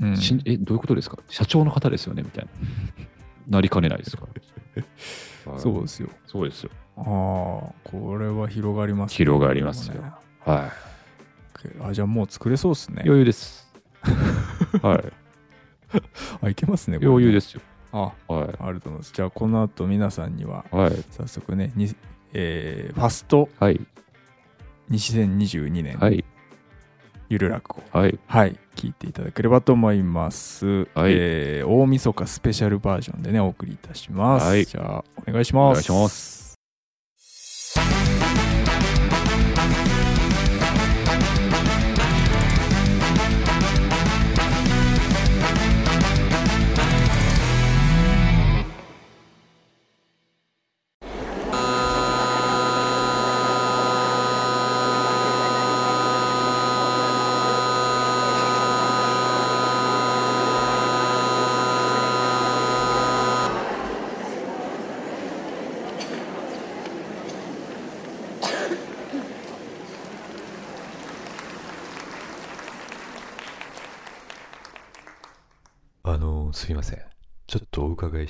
[0.00, 0.14] うん。
[0.44, 1.18] え、どういうことですか？
[1.28, 2.22] 社長の方ですよね？
[2.22, 2.44] みたい
[3.48, 3.56] な。
[3.58, 4.26] なりかねないですか？
[5.58, 6.08] そうですよ。
[6.26, 6.70] そうですよ。
[6.96, 9.16] ああこれは広がりますね。
[9.16, 9.94] 広がりますよ。
[10.02, 10.10] ね。
[10.44, 10.72] は
[11.80, 12.94] あじゃあもう作れそうっすい。
[12.94, 13.02] ね。
[13.06, 13.72] 余裕です。
[14.82, 15.12] はい。
[16.42, 17.60] あいけますね余裕ですすよ。
[17.92, 19.12] あはありがとうございます。
[19.14, 20.64] じゃあこの後皆さんには。
[21.10, 21.88] 早速ねに、
[22.32, 23.48] えーファスト。
[23.58, 23.80] はい。
[24.90, 26.24] 2022年、はい。
[27.28, 27.82] ゆる落語。
[27.98, 28.18] はい。
[28.26, 28.56] はい。
[28.76, 31.12] 聞いていただければと思います、はい。
[31.14, 34.64] えー大晦日スペシャルバージョンでねお送りいたします、はい。
[34.64, 35.70] じゃあお願いします。
[35.70, 36.41] お願いします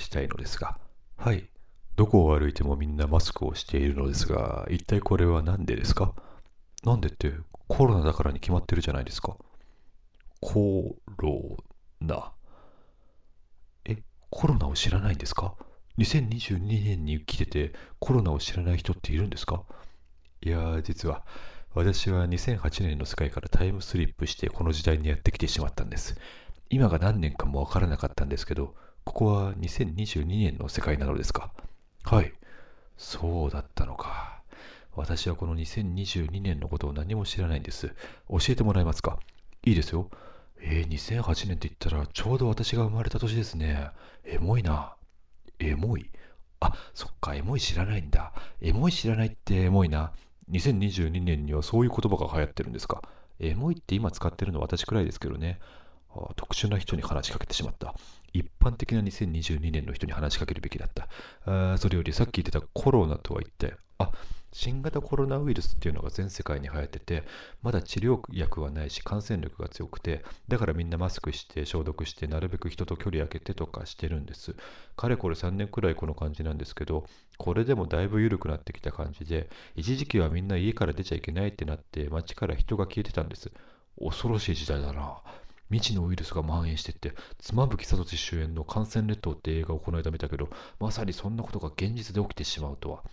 [0.03, 0.77] したいのですが、
[1.17, 1.49] はい。
[1.95, 6.13] どこを歩いてもみんなマスクをしているのですが、一体これは何でですか？
[6.83, 7.33] なんでって
[7.67, 9.37] コロナだからに決まってるじゃないですか。
[10.41, 11.57] コロ
[12.01, 12.31] ナ。
[13.85, 13.97] え、
[14.29, 15.55] コロナを知らないんですか
[15.97, 19.63] ?2022 年に来ててコロナを知らない人っているんですか？
[20.41, 21.25] いや、実は
[21.75, 26.17] 私は2008年の世界からタイムスリップしてこの時代にやってきてしまったんです。
[26.69, 31.51] 今が何年かもわからなかったんですけど、ここは2022年の世界なのですか？
[32.03, 32.33] はい。
[32.97, 34.41] そうだったのか。
[34.95, 37.93] 私はこの2022年のことを何も知らないんです。
[38.29, 39.19] 教えてもらえますか？
[39.65, 40.09] いいですよ。
[40.61, 43.89] えー、2008年って言ったらちょうど私が生まれた年ですね。
[44.23, 44.95] エモいな。
[45.59, 46.09] エモい
[46.61, 48.31] あ、そっか、エモい知らないんだ。
[48.61, 50.13] エモい知らないってエモいな。
[50.51, 53.01] 2022年にはそういう言葉が流行ってるんですか？
[53.39, 55.59] エモいって今使ってるのは私くらいですけどね。
[56.35, 57.93] 特殊な人に話しかけてしまった。
[58.33, 61.07] 一般的な2022年の人に話しかけるべきだった。
[61.45, 64.11] あそれよりさっき言ってたコロナとは一体、あ、
[64.53, 67.23] 新型コロナウイルスっていうのが全世界に流行ってて、
[67.61, 74.55] まだ治療薬はないし感染力が強くて、だからみんなマスクして消毒して、なるべく人と距離空けてとかしてるんです。
[74.95, 77.05] かれこれ3年くらいこの感じなんですけど、
[77.37, 83.51] これでもだいぶ緩くなってきた感じで、一時期はみんな家から出ちゃいけないってなって、街から人が消えてたんです。
[83.99, 85.21] 恐ろしい時代だな。
[85.73, 93.03] 未知のウイルスが蔓延してって、妻夫木聡主演の感染列島って映画をこの間見たけど、まさにそんなことが現実で起きてしまうとは。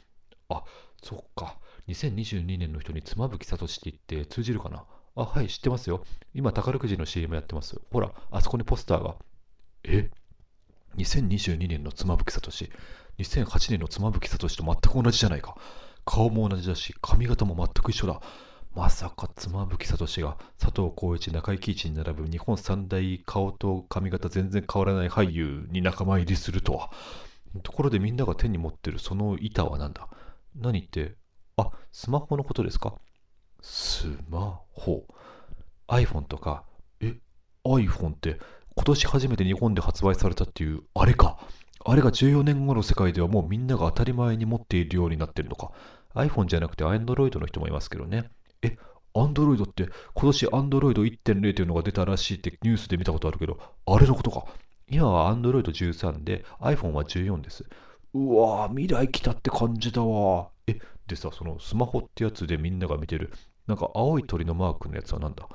[0.50, 0.64] あ、
[1.02, 1.58] そっか。
[1.88, 4.84] 2022年の人に妻夫木聡って言って通じるかな？
[5.16, 6.04] あ、はい、知ってますよ。
[6.34, 7.80] 今、宝くじの CM やってます。
[7.90, 9.16] ほら、あそこにポスターが。
[9.84, 10.10] え
[10.98, 12.50] ?2022 年の妻夫木聡、
[13.18, 15.56] 2008年の妻夫木聡と全く同じじゃないか。
[16.04, 18.20] 顔も同じだし、髪型も全く一緒だ。
[18.72, 26.90] まさか妻夫木聡が佐藤浩市、中井貴一に並ぶ日本三大顔と髪型全然変わらない俳優に仲間入りするとは。
[27.64, 30.08] ところでみんなが手に持ってるその板は何だ？
[30.54, 31.16] 何って、
[31.56, 32.94] あ、スマホのことですか？
[33.60, 35.04] スマホ。
[35.88, 36.62] iPhone とか、
[37.00, 37.16] え、
[37.64, 38.38] iPhone って
[38.76, 41.40] 今年初めて日本で発売されたっていう、あれか？
[41.84, 45.72] あれが14年後の世界ではもうみんなが当たり前に持っているようになってるのか
[46.14, 48.30] ？iPhone じゃなくて Android の人もいますけどね。
[48.62, 48.76] え、
[49.14, 54.46] アンドロイドって今年アンドロイド1.0というのが出たらしいってニュースで見たことあるけど、あれのことか。
[54.88, 57.64] 今はアンドロイド13で iPhone は14です。
[58.12, 60.48] うわぁ、未来来たって感じだわ。
[60.66, 63.32] え、でさ、そのスマホってやつでみんなが見てる、
[63.66, 65.48] なんか青い鳥のマークのやつはなんだ？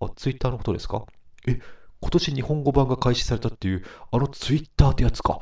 [0.00, 1.04] あ、ツイッターのことですか？
[1.46, 1.60] え、
[2.00, 5.40] 今年日本語版が開始されたっていう、あのツイッターってやつか。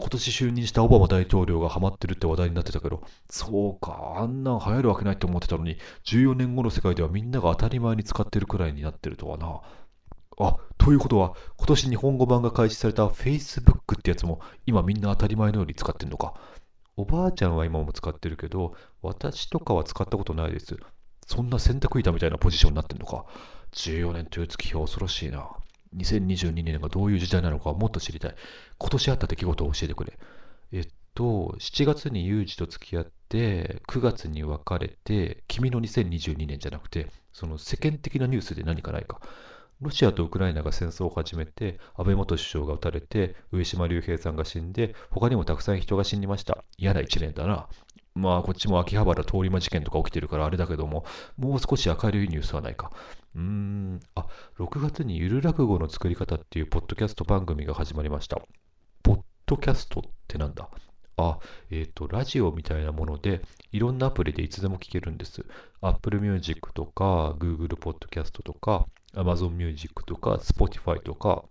[0.00, 9.60] 今年就任したオバマ大統領がハマってるって話題になってたけど、そうか、あんなん流行るわけないって思ってたのに、14年後の世界ではみんなが当たり前に使ってるくらいになってるとはな。
[10.38, 16.34] あ、ということは、今年日本語版が開始された Facebook ってやつも今みんな当たり前のように使ってるのか。
[16.96, 20.78] おばあちゃんは今も使ってるけど、私とかは使ったことないです。
[21.26, 23.26] そんな洗濯板みたいなポジションになってるのか。
[23.72, 25.59] 14年という月日は恐ろしいな。
[25.96, 28.34] 2022年がどういう時代なのかもっと知りたい。
[28.78, 30.18] 今年あった出来事を教えてくれ。
[30.72, 39.20] えっと、7月にユージと付き合って、9月に別れて、君の2022年じゃなくて、その世間的なニュースで何かないか。
[39.80, 46.64] ロシアとウクライナが戦争を始めて、安倍元首相が撃たれて、上島竜兵さんが死んで、他にもたくさん人が死にました。
[46.76, 47.68] 嫌な一年だな。
[48.14, 51.04] まあ、こっちも秋葉原通り魔事件とか起きてるからあれだけども、
[51.38, 52.92] もう少し明るいニュースはないか。
[53.34, 54.26] うーん、あ、
[54.58, 58.40] 6月にゆる落語の作り方っていうポッドキャスト番組が始まりました。
[59.02, 60.68] ポッドキャストってなんだ？
[61.16, 61.38] あ、
[61.70, 65.44] えっ、ー、と、ラジオみたいなもので、いろんなアプリでいつでも聞けるんです。
[65.80, 71.44] Apple Music とか、Google Podcast とか、Amazon Music とか、Spotify とか、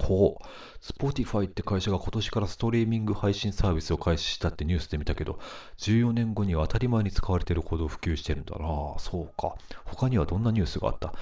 [0.00, 0.44] ほう。
[0.80, 5.38] Spotify って会社が今年からストリーミング配信サービスを開始したってニュースで見たけど、
[5.78, 8.94] 14年後には当たり前に使われてるほど普及してるんだな。
[8.98, 9.56] そうか。
[9.84, 11.12] 他にはどんなニュースがあった？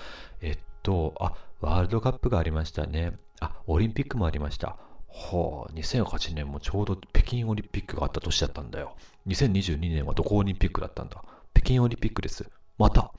[0.40, 3.18] えっと、あ、ワールドカップがありましたね。
[3.40, 4.76] あ、オリンピックもありました。
[5.08, 8.96] はあ、2008年もちょうど北京オリンピックがあった年だったんだよ。
[9.26, 11.24] 2022年はどこオリンピックだったんだ？
[11.54, 12.48] 北京オリンピックです。
[12.76, 13.12] また。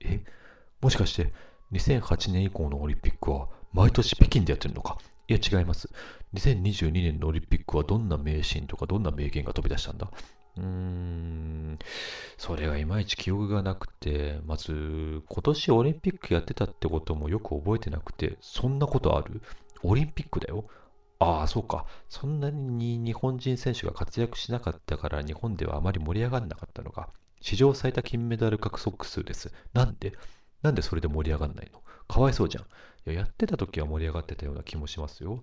[0.00, 0.24] え？
[0.80, 1.32] もしかして
[1.72, 4.98] 2008年以降のオリンピックは毎年北京でやってるのか？
[5.26, 5.90] いや違います。
[6.34, 10.08] 2022年のオリンピックはどんな名シーンとかどんな名言が飛び出したんだ？
[10.56, 11.78] うーん、
[12.38, 19.42] それがいまいち記憶がなくて、まず、今年オリンピックやってたってこともよく覚えてなくて、そんなことある？
[19.82, 20.66] オリンピックだよ。
[21.18, 21.84] ああ、そうか。
[22.08, 27.08] そんなに日本人選手が活躍しなかったから日本ではあまり盛り上がらなかったのか。
[27.40, 29.52] 史上最多金メダル獲得数です。
[29.72, 30.12] なんで？
[30.62, 31.82] なんでそれで盛り上がらないの？
[32.06, 32.64] かわいそうじゃん。
[33.06, 35.40] や、やってた時は盛り上がってたような気もしますよ。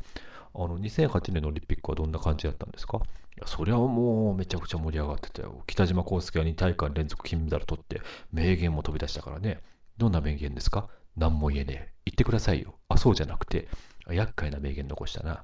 [0.54, 2.98] あの、2008年のオリンピックはどんな感じだったんですか？
[3.38, 5.64] いや、それはもうめちゃくちゃ盛り上がってたよ。
[5.68, 8.02] 北島康介は2大会連続金メダル取って、
[8.32, 9.62] 名言も飛び出したからね。
[9.98, 10.90] どんな名言ですか？
[11.16, 11.94] 何も言えねえ。
[12.06, 12.76] 言ってくださいよ。
[12.90, 13.68] あ、そうじゃなくて、
[14.10, 15.44] 厄介な名言残したな。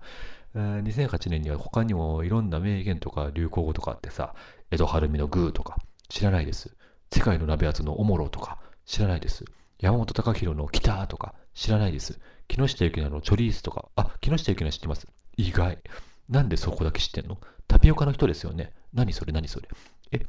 [0.56, 4.34] 2008年には他にもいろんな名言とか流行語とかあってさ、
[4.72, 5.78] 江戸晴美のグーとか
[6.10, 6.76] 知らないです。
[7.14, 9.46] 世界の鍋厚のおもろとか知らないです。
[9.80, 12.20] 山本隆弘のギターとか知らないです。
[12.48, 15.08] 木下ゆきなのチョリースとか、あ、木下ゆきな知ってます。
[15.38, 15.80] 意外。
[16.30, 17.40] なんでそこだけ知ってんの？
[17.68, 18.74] タピオカの人ですよね。
[18.94, 19.34] 何それ？
[19.34, 19.68] 何それ？
[20.12, 20.22] え、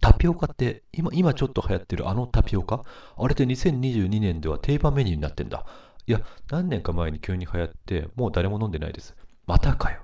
[0.00, 2.84] タピオカって今、今ちょっと流行ってるあのタピオカ？
[3.18, 5.66] あれって2022年では定番メニューになってんだ。
[6.06, 9.14] いや、何年か前に急に流行って、もう誰も飲んでないです。
[9.46, 10.00] またかよ。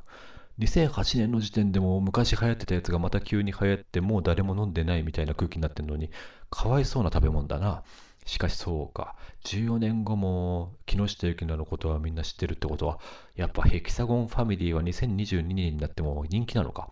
[0.59, 6.11] 2008年の時点でも昔流行ってたやつがまた急に流行ってもう誰も飲んでないみたいな空気になってるのに
[6.51, 7.85] かわいそうな食べ物だな。
[8.25, 9.17] しかしそうか。
[9.45, 13.01] 14年後も木下ゆきなのことはみんな知ってるってことは
[13.35, 16.91] やっぱヘキサゴンファミリーは2022年になっても人気なのか。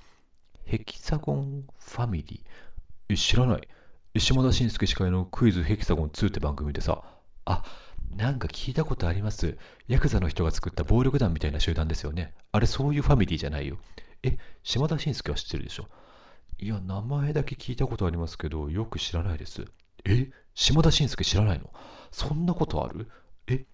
[0.64, 3.16] ヘキサゴンファミリー？
[3.16, 3.68] 知らない。
[4.18, 7.02] 島田紳介司会のクイズヘキサゴン2って番組でさ、
[7.44, 7.64] あ、
[8.16, 9.56] なんか聞いたことあります。
[9.86, 12.34] ヤクザの人が作った暴力団みたいな集団ですよね。
[12.50, 13.78] あれそういうファミリーじゃないよ。
[14.24, 15.86] え、島田紳介は知ってるでしょ？
[16.58, 19.64] いや、名前だけ聞いたことありますけど、よく知らないです。
[20.04, 21.70] え島田紳介知らないの？
[22.10, 23.08] そんなことある？
[23.46, 23.64] え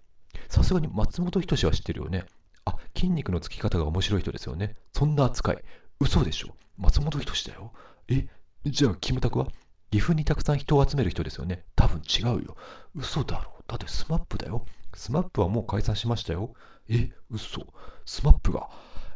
[0.49, 2.25] さすがに松本人志は知ってるよね？
[2.65, 4.75] あ、筋肉のつき方が面白い人ですよね。
[4.93, 5.63] そんな扱い。
[6.01, 6.55] 嘘でしょ？
[6.77, 7.73] 松本人志だよ。
[8.09, 8.27] え
[8.67, 9.47] じゃあ、キムタクは？
[9.91, 11.65] 岐阜にたくさん人を集める人ですよね。
[11.77, 12.57] 多分違うよ。
[12.95, 13.53] 嘘だろ。
[13.69, 14.67] だってスマップだよ。
[14.95, 16.55] スマップはもう解散しましたよ。
[16.89, 17.67] え、嘘。
[18.05, 18.69] スマップが。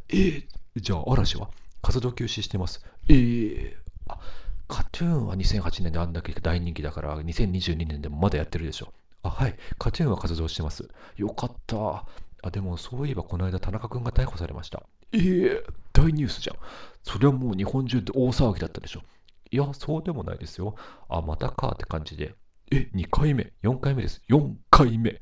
[0.08, 0.46] え
[0.76, 1.50] じゃあ嵐は？
[1.82, 2.84] 活動休止してます。
[3.08, 3.74] えー、
[4.06, 4.20] あ、
[4.70, 8.92] KAT-TUNは2008年であんだけ大人気だから2022年でもまだやってるでしょ。
[9.22, 9.56] あ、はい。
[9.78, 10.88] KAT-TUNは活動してます。
[11.16, 12.06] よかった。
[12.42, 14.84] あ、でもそういえばこの間田中君が逮捕されました。
[15.12, 16.56] ええー、大ニュースじゃん。
[17.02, 19.02] そりゃもう日本中で大騒ぎだったでしょ。
[19.50, 20.76] いや、そうでもないですよ。
[21.08, 22.36] あ、またかって感じで。
[22.70, 24.22] え、2回目 ?4 回目です。
[24.28, 25.20] 4回目。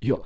[0.00, 0.16] いや、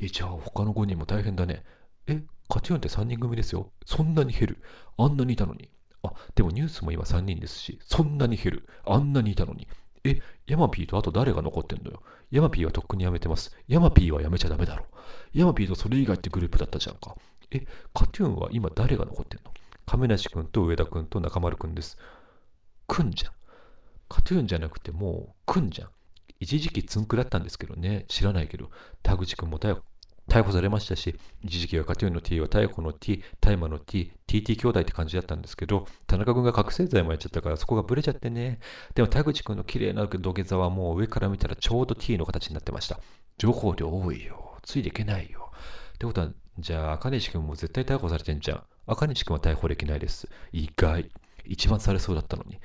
[0.00, 1.62] え、じゃあ他の5人も大変だね。
[2.06, 3.70] え、カチューンって3人組ですよ。
[3.84, 4.62] そんなに減る。
[4.96, 5.68] あんなにいたのに。
[6.04, 8.68] あ、でもニュースも今3人ですし、そんなに減る。
[8.84, 9.66] あんなにいたのに。
[10.04, 12.02] え、ヤマピーとあと誰が残ってんのよ？
[12.30, 13.56] ヤマピーはとっくに辞めてます。
[13.68, 14.84] ヤマピーは辞めちゃダメだろ。
[15.32, 17.16] ヤマピーとそれ以外ってグループだったじゃんか。
[17.50, 19.52] え、カテューンは今誰が残ってんの？
[19.86, 21.96] 亀梨君と上田君と中丸君です。
[22.86, 23.32] くんじゃん。
[24.08, 25.88] カトゥーンじゃなくてもうくんじゃん。
[26.40, 28.70] 一時期つんくだったんですけどね、知らないけど、
[29.02, 29.58] 田口くんも
[30.28, 38.58] 逮捕されましたし、一時期はカテューンの T は逮捕の T、大麻の T、TT 兄弟って感じだったんですけど、田中君が覚醒剤もやっちゃったからそこがブレちゃってね。
[38.94, 43.00] でも田口君の綺麗な土下座はもう上から見たらちょうど T の形になってました。
[43.38, 44.58] 情報量多いよ。
[44.62, 45.50] ついていけないよ。
[45.94, 48.62] ってことは、じゃあ赤西君も絶対逮捕されてんじゃん。
[48.86, 50.28] 赤西君は逮捕できないです。
[50.52, 51.10] 意外。
[51.46, 52.58] 一番されそうだったのに。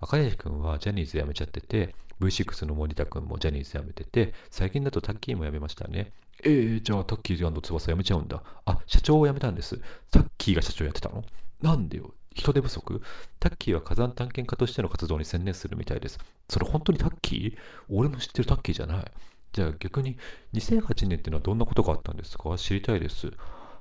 [0.00, 6.12] 赤西君はジャニーズ辞めちゃってて、V6 の森田君もジャニーズ辞めてて、最近だとタッキーも辞めましたね。
[6.46, 8.40] えー、じゃあタッキー翼辞めちゃうんだ。
[8.66, 9.80] あ、社長を辞めたんです。
[10.12, 11.24] タッキーが社長やってたの？
[11.60, 12.14] なんでよ？
[12.34, 13.02] 人手不足？
[13.40, 16.20] タッキーは火山探検家としての活動に専念するみたいです。
[16.48, 17.58] それ本当にタッキー？
[17.90, 19.04] 俺の知ってるタッキーじゃない。
[19.52, 20.18] じゃあ逆に
[20.54, 22.56] 2008年ってのはどんなことがあったんですか？
[22.56, 23.32] 知りたいです。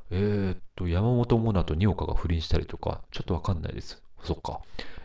[0.09, 4.01] えー、っと、山本モナと仁岡が不倫したりとか、ちょっとわかんないです。
[4.23, 4.61] そっか。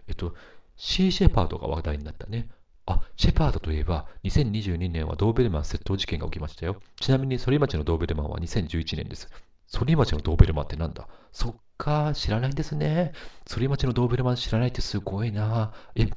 [0.09, 0.35] えっと、
[0.77, 2.49] シー・シェパードが話題になったね。
[2.91, 6.77] あ、シェパードといえば、2022年はドーベルマン窃盗事件が起きましたよ。
[7.01, 9.29] ちなみに、反町のドーベルマンは2011年です。
[9.73, 11.07] 反町のドーベルマンってなんだ？
[11.33, 13.13] そっか、知らないんですね。
[13.49, 15.73] 反町のドーベルマン知らないってすごいな。
[15.95, 16.09] え、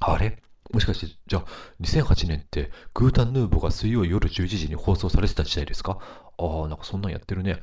[0.00, 0.42] あれ？
[0.72, 1.44] もしかして、じゃあ、
[1.82, 5.98] 2008年って、グータンヌーボが水曜夜11時に放送されてた時代ですか？
[6.38, 7.52] ああ、なんかそんなんやってるね。
[7.52, 7.56] っ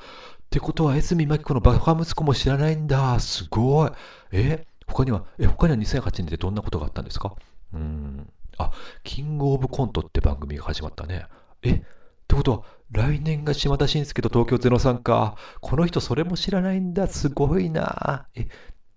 [0.50, 3.20] てことは、江角真紀子のバカ息子も知らないんだ。
[3.20, 3.92] すごい。
[4.32, 7.34] え他には、え、他には2008年でどんなことがあったんですか？
[7.74, 8.32] うん。
[8.58, 8.72] あ、
[9.04, 11.26] キングオブコントって番組が始まったね。
[11.64, 11.82] え、っ
[12.28, 15.38] てことは、来年が島田紳介と東京03か。
[15.62, 17.08] この人それも知らないんだ。
[17.08, 18.28] すごいな。
[18.36, 18.48] え、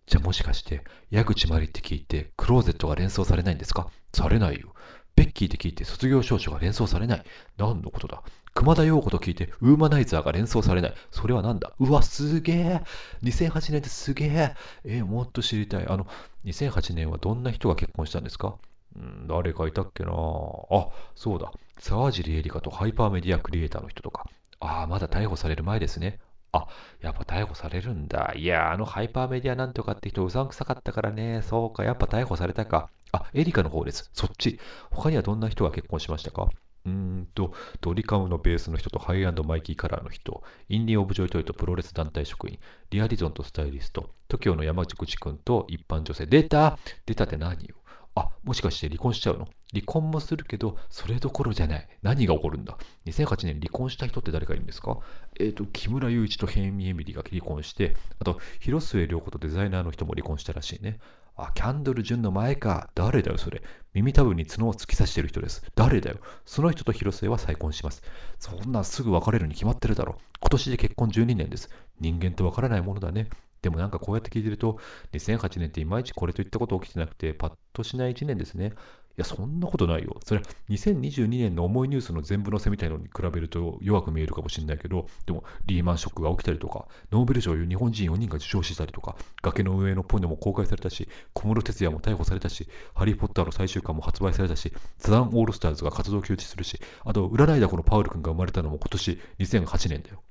[0.07, 3.89] じゃあもしかして、矢口まりって聞いて、クローゼットが連想されないんですか？
[4.13, 4.74] されないよ。
[5.17, 7.25] ベッキーって聞いて、卒業証書が連想されない。
[7.57, 8.23] 何のことだ
[8.55, 10.95] 熊田陽子と聞いて、ウーマナイザーが連想されない。
[11.11, 12.83] それはなんだうわ、すげえ
[13.23, 14.55] !2008 年ってすげえ
[14.85, 15.87] えー、もっと知りたい。
[15.89, 16.07] あの、
[16.45, 18.57] 2008年はどんな人が結婚したんですか？
[18.99, 21.53] ん誰かいたっけなあ、そうだ。
[21.79, 24.27] 沢尻エリカとハイパーメディアクリエイターの人とか。
[24.61, 26.19] ああ、まだ逮捕される前ですね。
[26.53, 26.69] あ、
[27.01, 28.33] やっぱ逮捕されるんだ。
[28.37, 31.43] いや、あのハイパーメディアなんとかって人うさんくさかったからね。
[31.43, 32.91] そうか、やっぱ逮捕されたか。
[33.15, 34.11] あ、エリカの方です。
[34.13, 34.59] そっち。
[34.91, 36.49] 他にはどんな人が結婚しましたか？
[36.87, 42.59] うんと、ドリカムのベースの人と HIGH and MIGHTY COLOR の人、インリン・オブ・ジョイトイとプロレス団体職員、
[42.91, 47.77] リア・ディゾンとスタイリスト、TOKIO の山口くんと一般女性、出た出たって何よ？
[48.17, 49.49] あ、もしかして離婚しちゃうの？
[49.73, 51.89] 離婚もするけど、それどころじゃない。
[52.03, 54.99] 何が起こるんだ ?2008 年離婚した人って誰かいるんですか？
[55.41, 60.99] えっ、と、木村雄一とヘンミエミリーが離婚して、あと、広末涼子とデザイナーの人も離婚したらしいね。
[61.37, 62.91] あ、キャンドル・ジュンの前か。
[62.95, 63.63] 誰だよ、それ。
[63.93, 65.65] 耳たぶに角を突き刺してる人です。
[65.75, 66.19] 誰だよ。
[66.45, 68.03] その人と広末は再婚します。
[68.39, 70.17] そんなすぐ別れるに決まってるだろ。
[70.41, 71.71] 今年で結婚12年です。
[71.99, 73.29] 人間ってわからないものだね。
[73.63, 74.79] でもなんかこうやって聞いてると、
[75.13, 78.73] 2008年っていまいちこれといったこと起きてなくて、パッとしない1年ですね。
[79.17, 80.19] いや、そんなことないよ。
[80.25, 100.23] それは2022年の重いニュースの全部載せみたいのに比べると弱く見えるかもしれないけど、でもリーマンショックが起きたりとか、ノーベル賞を日本人4人が受賞したりとか、崖の上のポニョも公開されたし、小室哲也も逮捕されたし、ハリー・ポッターの最終巻も発売されたし、サザンオールスターズが活動休止するし、あと、占いだこのパウル君が生まれたのも今年2008年だよ。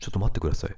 [0.00, 0.76] ちょっと待ってください。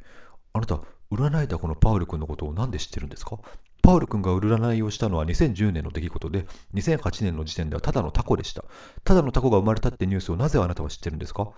[0.52, 3.38] あなた、占いだこのパウル君のことを何で知ってるんですか？
[3.82, 8.64] パウル君が占いをしたのは2010年の出来事で、2008年の時点ではただのタコでした。
[9.02, 11.50] ただのタコが生まれたってニュースをなぜあなたは知ってるんですか？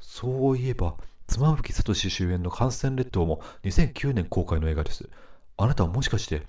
[0.00, 0.96] そういえば、
[1.28, 5.08] 妻夫木聡主演の感染列島も2009年公開の映画です。
[5.56, 6.42] あなたはもしかして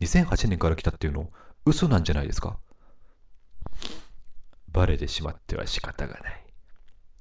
[0.00, 1.30] 2008年から来たっていうの
[1.64, 2.58] 嘘なんじゃないですか？
[4.68, 6.44] バレてしまっては仕方がない。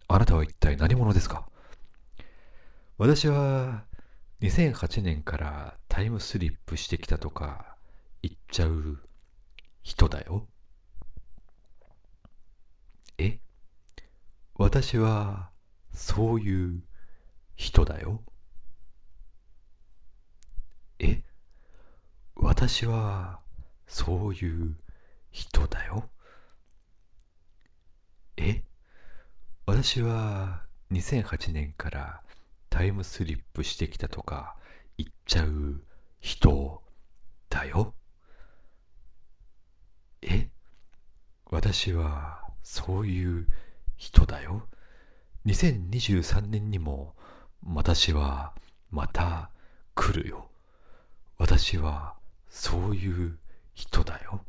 [0.07, 1.47] あなたは一体何者ですか？
[2.97, 3.83] 私は
[4.41, 7.77] 2008年からタイムスリップしてきたとか
[8.21, 8.99] 言っちゃう
[9.81, 10.45] 人だよ。
[13.17, 13.39] え？
[14.55, 15.51] 私は
[15.93, 16.83] そういう
[17.55, 18.21] 人だよ。
[20.99, 21.23] え？
[22.35, 23.39] 私は
[23.87, 24.75] そういう
[25.31, 26.09] 人だよ。
[28.35, 28.63] え？
[29.65, 32.21] 私は2008年から
[32.69, 34.57] タイムスリップしてきたとか
[34.97, 35.81] 言っちゃう
[36.19, 36.81] 人
[37.49, 37.93] だよ。
[40.21, 40.49] え？
[41.45, 43.47] 私はそういう
[43.97, 44.67] 人だよ。
[45.45, 47.13] 2023年にも
[47.63, 48.53] 私は
[48.89, 49.51] また
[49.93, 50.49] 来るよ。
[51.37, 52.15] 私は
[52.49, 53.37] そういう
[53.73, 54.43] 人だよ。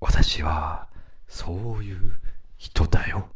[0.00, 0.88] 私は
[1.28, 2.20] そういう
[2.58, 3.28] 人だよ。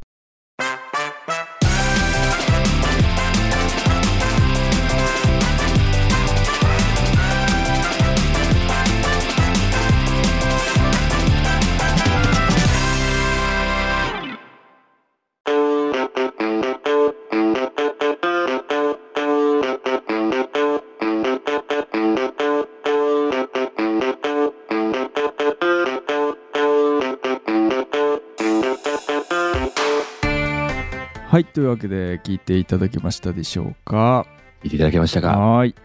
[31.31, 34.27] はいというわけで聞いていただけましたでしょうか？
[34.63, 35.39] 見ていただけましたか？
[35.39, 35.75] はーい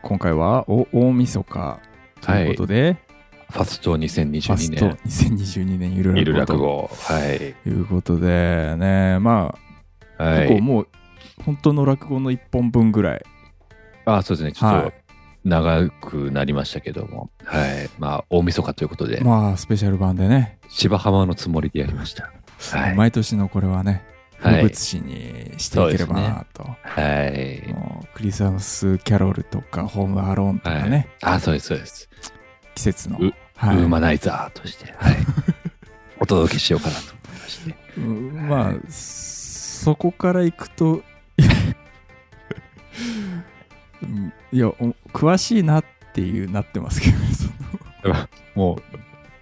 [0.00, 1.80] 今回はお大晦日
[2.22, 2.96] ということで、
[3.50, 4.98] ファストファ2022スト年。
[5.04, 6.90] 2022年ゆる落語落語。
[6.94, 7.56] はい。
[7.62, 9.54] ということでねま
[10.16, 10.48] あ、はい。
[10.48, 10.88] 結構もう
[11.44, 13.22] 本当の落語の1本分ぐらい
[14.06, 14.52] あ、そうですね。
[14.52, 14.94] ちょっとはい
[15.44, 17.28] 長くなりましたけども。
[17.44, 17.90] はい。
[17.98, 22.32] まあ、大晦日ということで、まあスペシャル版でね、芝浜のつもりでやりました。
[22.78, 22.94] はい。
[22.94, 24.02] 毎年のこれはねはい
[24.40, 24.78] 風物。
[24.78, 27.72] 詩にしていければなと、はい。
[27.72, 32.08] もうクリスマスキャロルとかホームアローンとかね、あ、そうです、そうです。
[32.74, 35.16] 季節のうはいウーマナイザーとして、はい。
[36.20, 37.76] お届けしようかなと思いまして。
[37.96, 41.02] うんまあそこからいくと
[44.02, 44.74] うんいやお
[45.12, 45.84] 詳しいなっ
[46.14, 47.16] ていうなってますけど
[48.54, 48.82] もう、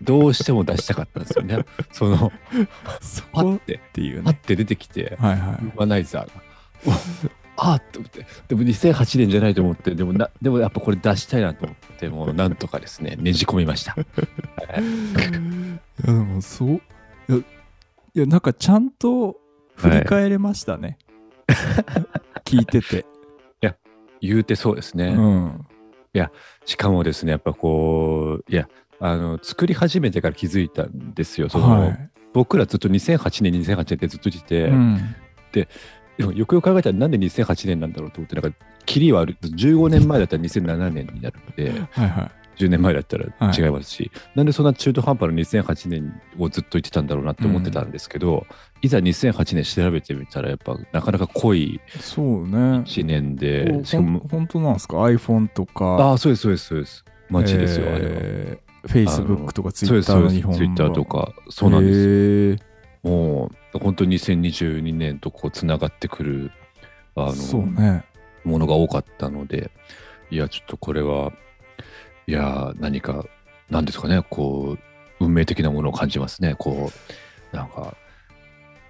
[0.03, 1.65] どうしても出したかったんですよね。
[1.93, 2.33] その、
[3.33, 4.23] パッて、ていうね。
[4.25, 6.33] パッて出てきて、はいはウーマナイザーが。
[7.59, 13.93] ああって思って、でも2008年じゃないと思って、でもな、でもやっぱこれ出したいなと思って、もうなんとかですね、ねじ込みました。
[13.99, 14.03] い。
[14.03, 14.07] い
[16.05, 16.69] やでもそう。
[16.69, 16.81] い
[17.29, 17.45] やい
[18.21, 19.39] やなんかちゃんと
[19.77, 20.99] 振り返れましたね、
[22.45, 23.07] 聞いてて、
[24.21, 25.09] 言うてそうですね。
[25.09, 25.67] うん。
[26.67, 28.69] しかもですね、やっぱこう、いや、
[29.01, 31.49] あの、作り始めてから気づいたんですよ。
[31.49, 32.11] その、はい。
[32.33, 34.99] 僕らずっと2008年、2008年ってずっと言ってて、うん。
[36.19, 42.31] でもよくよく考えたらなんで2008年なんだろうと思って、なんか、キリはある、15年前だったら2007年になるので、はいはい。
[42.57, 43.61] 10年前だったらはい。
[43.61, 48.47] 違いますし、なんでそんな中途半端な2008年をずっと言ってたんだろうなって思ってたんですけど、
[48.83, 52.57] いざ2008年調べてみたら、やっぱなかなか濃いそうね。
[52.57, 55.85] 1年こで、うしかも、ほん本当なんですか？iPhone とか。
[55.97, 57.05] ああ、そうです、そうです、そうです。
[57.29, 58.57] マジですよ、あれは。
[58.89, 62.59] えー Facebook とかそうです Twitter の日本ツイッターとか、そうなんですよ。
[62.59, 66.51] すもう、本当に2022年とこう、つながってくる、
[67.15, 68.05] あの、そうね
[68.45, 69.71] ものが多かったので、
[70.31, 71.33] いや、ちょっとこれは、
[72.27, 73.25] いや、何か、
[73.71, 76.55] なんですかね、こう、運命的なものを感じますね。
[76.59, 76.91] こ
[77.53, 77.81] う、なんか、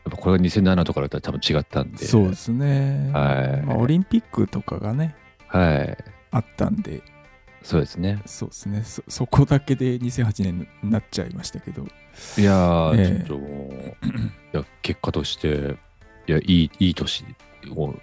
[0.07, 2.07] やっぱこれが2007とかだったら多分違ったんで。
[2.07, 5.17] そうですね、はいまあ、オリンピックとかがね
[5.49, 5.97] はい。
[6.31, 7.03] あったんで
[7.67, 8.23] そうですね。
[8.27, 11.83] そうですねそそこだけで2008年になっちゃいましたけど
[12.39, 13.93] いやー、ええちょっともう、い
[14.53, 15.77] や、結果として、
[16.29, 17.25] いや、いい、いい年
[17.75, 17.95] を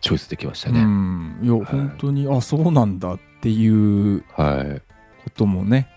[0.00, 0.84] チョイスできましたうね。
[0.84, 4.82] んいや、はい本当にあそうなんだっていうはい。
[5.24, 5.88] こともね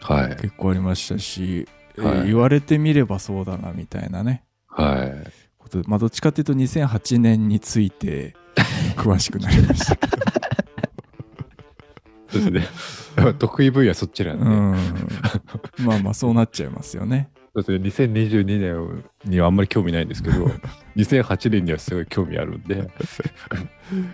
[0.00, 0.36] はい。
[0.36, 1.66] 結構ありましたし、
[1.98, 5.30] えはいー言われてみればそうだなみたいなねはい。
[5.58, 8.34] ことでまあどっちかっていうと2008年について
[8.96, 10.16] 詳しくなりましたけど
[12.32, 12.66] ですね。
[13.38, 14.44] 得意分野そっちなんで。
[14.44, 15.86] うん。
[15.86, 17.30] まあまあそうなっちゃいますよね。
[17.52, 20.46] そうですね、2022年にはあんまり興味ないんですけど、
[20.96, 22.88] 2008年にはすごい興味あるんで、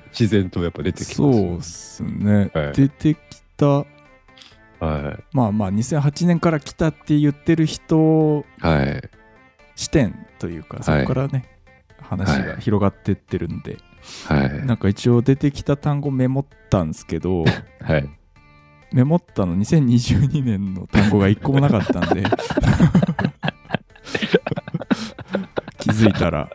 [0.09, 1.21] 自然とやっぱ出てきます。
[1.21, 2.73] よね、そうっすね、はい。
[2.73, 3.19] 出てき
[3.59, 3.67] た。
[3.67, 5.25] はい。
[5.33, 9.11] まあまあ2008年から来たって言ってる人はい。
[9.75, 11.45] 視点というかそこからね、
[12.01, 13.77] 話が広がってってるんで、
[14.29, 14.67] はい。
[14.67, 17.45] なんか一応出てきた単語メモったんですけど
[17.81, 18.09] はい。
[18.93, 22.23] メモったの2022年の単語が一個もなかったんで
[25.79, 26.49] 気づいたら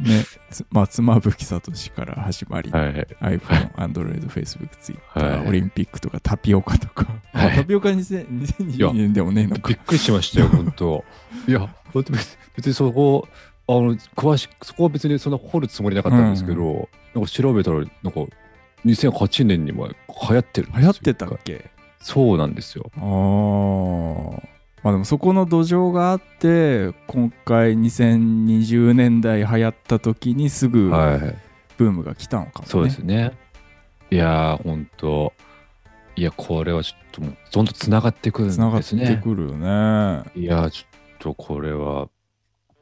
[0.00, 1.60] ねつまあ妻夫木聡
[1.94, 3.06] から始まり、はい。
[3.20, 11.04] iPhone、Android、Facebook、Twitter、はいオリンピックとかタピオカとか、はいまあタピオカ2000 2022年でもねえのかびっくりしましたよ、本当。
[11.46, 11.68] いや、
[12.56, 13.28] 別にそこ、
[13.78, 18.20] あの、詳しく、そこは別にそんな掘るつもりなかったんですけど、なんか調べたら、なんか、
[18.86, 21.70] 2008年にも流行ってるんですよ流行ってたっけ？
[22.00, 22.90] そうなんですよ。
[22.96, 24.48] あー
[24.82, 31.36] まあでもそこの土壌があって今回2020年代流行った時にすぐはい。
[31.76, 33.32] ブームが来たのかもね、そうですね。
[34.10, 35.32] いやー、本当
[36.16, 38.70] いや、これはちょっともう、どんどんつながってくるんですね。
[38.82, 42.08] つながってくるよねいやー、ちょっとこれは、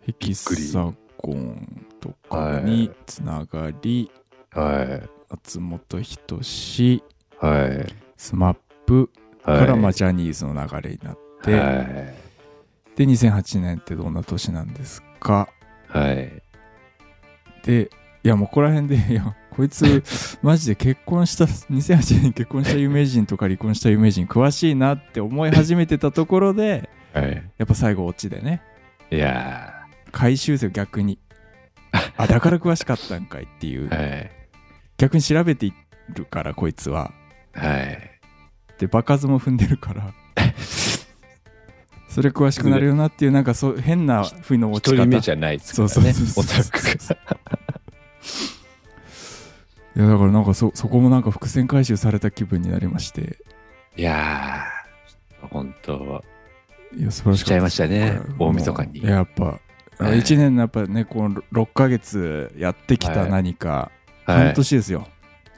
[0.08, 4.10] ヘキサゴンとかにつながり、
[4.52, 5.08] はい。
[5.30, 7.02] 松本人志
[7.38, 7.92] はい。
[8.16, 8.56] スマッ
[8.86, 9.10] プ
[9.42, 9.58] はい。
[9.60, 12.14] からまあジャニーズの流れになって、はい。
[12.96, 15.48] で2008年ってどんな年なんですか？
[15.88, 16.32] はい。
[17.64, 17.90] で
[18.24, 20.02] いやもうここら辺でいやこいつ
[20.42, 27.50] マジで結婚した2008年に結婚した有名人とか離婚した有名人詳しいなって思い始めてたところではい。
[27.58, 28.62] やっぱ最後オチでね
[29.10, 29.74] いや
[30.10, 31.18] 回収性逆に。
[32.16, 33.88] あだから詳しかったんかいっていう。
[33.88, 34.30] ー、 はい。
[34.96, 35.72] 逆に調べてい
[36.14, 37.12] るからこいつは。
[37.52, 38.10] はい。
[38.78, 40.12] で場数も踏んでるから。
[42.08, 46.12] それ詳しくなるよなっていうなんかそう変な不意の落ち方目じゃないですからね。
[46.12, 46.44] そう。
[49.96, 53.38] いやだからなんかそそこもなんか伏線回収された気分になりまして。
[53.96, 56.24] いやー、本当。
[56.96, 59.02] いや素晴らしかったしちゃいましたね大晦日に。
[59.02, 59.60] やっぱ、
[59.98, 63.30] はい1年のやっぱねこの6ヶ月やってきたはい。
[63.30, 63.90] 何か、
[64.24, 64.44] はい。
[64.46, 65.08] 半年ですよ。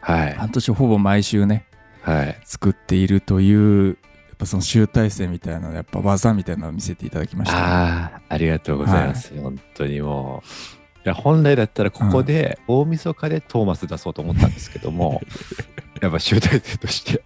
[0.00, 0.32] はい。
[0.34, 1.66] 半年ほぼ毎週ね
[2.02, 2.40] はい。
[2.44, 3.92] 作っているというや
[4.34, 7.56] っぱその集大成みたいなやっぱ技みたいなのを見せていただきました。
[7.56, 9.38] ね、ああ、ありがとうございます。
[9.38, 10.80] 本当にもう。
[11.02, 15.22] いや本来だったらここで大晦日でトーマス出そうと思ったんですけども、
[16.00, 17.22] やっぱ集大成として。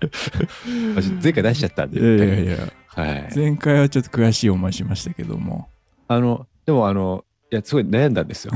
[1.23, 2.69] 前回出しちゃったんで、いやいやいや。
[2.87, 5.69] はい、前回はちょっと悔しい思いしましたけども。
[6.07, 8.53] あのでもあのいやすごい悩んだんですよ。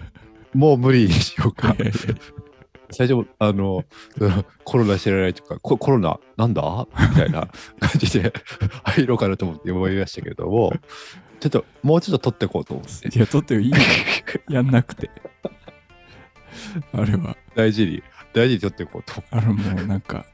[0.54, 1.74] もう無理にしようか。
[2.90, 3.84] 最初あの
[4.64, 6.86] コロナ知らないとかココロナなんだ？
[7.10, 7.48] みたいな
[7.80, 8.32] 感じで
[8.84, 10.72] 入ろうかなと思って思いましたけども
[11.40, 13.08] ちょっともうちょっと取っていこうと思って。
[13.14, 13.76] いや撮ってよいいよ。
[14.48, 15.10] やんなくて。
[16.92, 17.36] あれは。
[17.54, 18.02] 大事に
[18.32, 20.24] 大事に取っていこうとあれもうなんか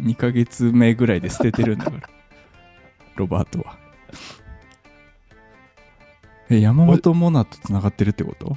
[0.00, 2.08] 2ヶ月目ぐらいで捨ててるんだから。
[3.16, 3.76] ロバートは
[6.50, 8.56] え山本モナとつながってるってこと？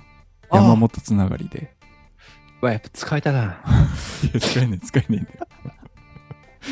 [0.52, 1.74] 山本つながりで。
[2.62, 3.44] わやっぱ使えたな。
[4.24, 5.48] いや使えねえ使えねえんだよ。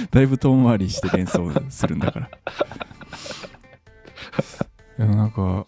[0.11, 2.29] だいぶ遠回りして連想するんだから。
[4.97, 5.65] いやなんか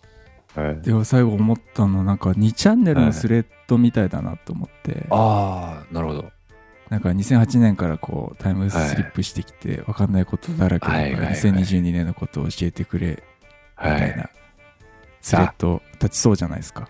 [0.56, 0.82] はい。
[0.82, 6.32] でも最後思ったのなんか2チャンネルのスレッドみたいだなと思って、ああなるほど。
[6.90, 13.22] なんか2008年からこうタイムスリップしてきて分かんないことだらけだからはいはいはい2022年のことを教えてくれ
[13.84, 14.30] みはたいな
[15.28, 16.90] スレッド立ちそうじゃないですか。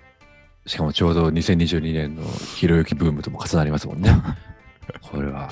[0.67, 2.23] しかもちょうど2022年の
[2.55, 4.11] ひろゆきブームとも重なりますもんね
[5.01, 5.49] これは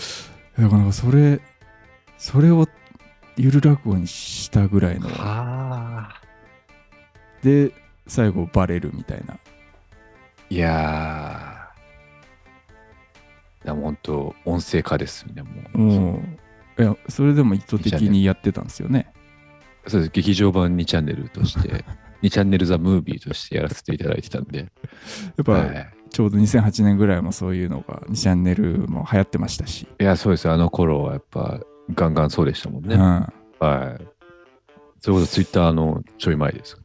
[0.57, 1.39] だからなんかそれ
[2.17, 2.67] それを
[3.37, 6.21] ゆる落語にしたぐらいのはあ。
[7.43, 7.71] で
[8.07, 9.37] 最後バレるみたいな
[10.49, 13.65] いやー。
[13.65, 15.77] いや、もう本当、音声化ですよね、もう。
[15.79, 16.23] も
[16.77, 19.13] ういやそれでも意図的にやってたんですよね
[19.87, 20.11] そうです。
[20.11, 21.85] 劇場版2チャンネルとして、
[22.21, 24.59] 2チャンネルザ・ムービーとしてやらせていただいてたんで。
[24.59, 24.65] や
[25.41, 30.53] っぱ、はいちょうど2008年ぐらいもそういうのが2チャンネルも流行ってましたし、いや、そうですよ。
[30.53, 31.59] あの頃はやっぱ、
[31.93, 32.95] ガンガンそうでしたもんね。
[32.95, 33.27] うん、は
[33.99, 34.07] い。
[35.01, 36.77] それこそツイッターのちょい前です。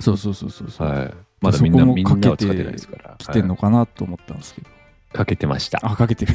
[0.00, 1.14] そうそうそうそうそう、はい。
[1.40, 3.14] まだみんな、みんなはかけて使ってないですから。
[3.16, 4.74] 来てんのかなと思ったんですけど、はい
[5.14, 5.78] かけてました。
[5.82, 6.34] あかけてる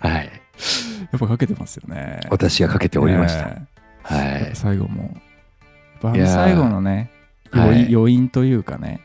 [0.00, 0.30] はい。
[1.12, 3.46] やっぱかけてますよね私がかけておりました。
[3.46, 3.66] ね
[4.02, 4.50] はい。
[4.54, 5.12] 最後もやっ
[6.00, 7.10] ぱあいやーの最後のねはい
[7.52, 9.00] 余韻というかね。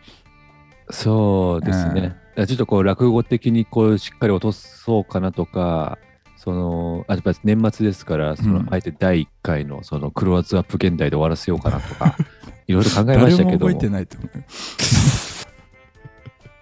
[0.89, 2.15] そうですね。
[2.35, 2.45] うん。
[2.47, 5.97] ちょっとこう落語的にこうしっかり落とそうかなとか、
[6.37, 8.67] そのあやっぱり年末ですから、そのうん。
[8.73, 12.15] あえて第1回のそのクローズアップ現代で終わらせようかなとか、
[12.67, 13.71] いろいろ考えま誰したけども。
[13.71, 14.43] 覚えてないと思う。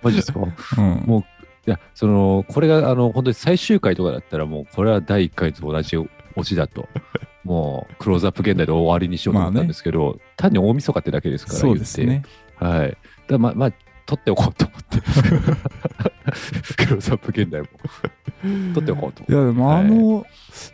[0.02, 0.40] マジですか？
[0.40, 1.04] うん。
[1.06, 1.22] もう
[1.68, 5.98] いや、その、これが、あの、本当に最終回とかだったら、もう、これは第1回と同じ
[6.40, 6.88] オチだと、
[7.44, 12.06] もう、クローズアップ現代で終わりにしようと思ったんですけど、単に大晦日ってだけですから、そうですね
[12.60, 12.80] 言って。
[12.80, 12.98] はい。
[13.28, 13.72] だまあ、まあ、
[14.06, 14.98] 取っておこうと思って。
[16.86, 17.68] クローズアップ現代も。
[18.74, 20.26] 取っておこうといやでもはいあの、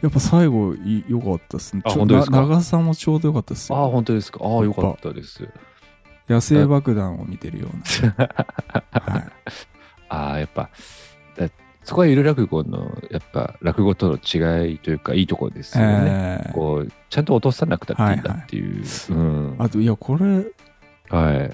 [0.03, 2.35] やっぱ最後い良かったですねあ本当ですか？
[2.41, 4.39] な長さもちょうど良かったですよああ、本当ですか？
[4.43, 5.47] ああ、よかったです。
[6.29, 8.29] 野生爆弾を見てるような、
[8.91, 9.23] はい
[10.09, 10.69] ああ、やっぱ、だ
[11.85, 16.41] そこはゆる落語の、やっぱ、落語との違いというか、いいところですよね。
[16.45, 18.83] えーこう、ちゃんと落とさなくたっていいんだっていう。
[19.11, 19.55] うん。
[19.59, 20.47] あといやこれ
[21.09, 21.53] はい。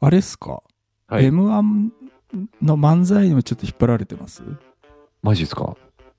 [0.00, 0.62] あれっすか、
[1.08, 1.90] はい m 1
[2.62, 4.42] の漫才にもちょっと引っ張られてます？
[4.42, 4.48] や
[5.22, 5.76] マジですか？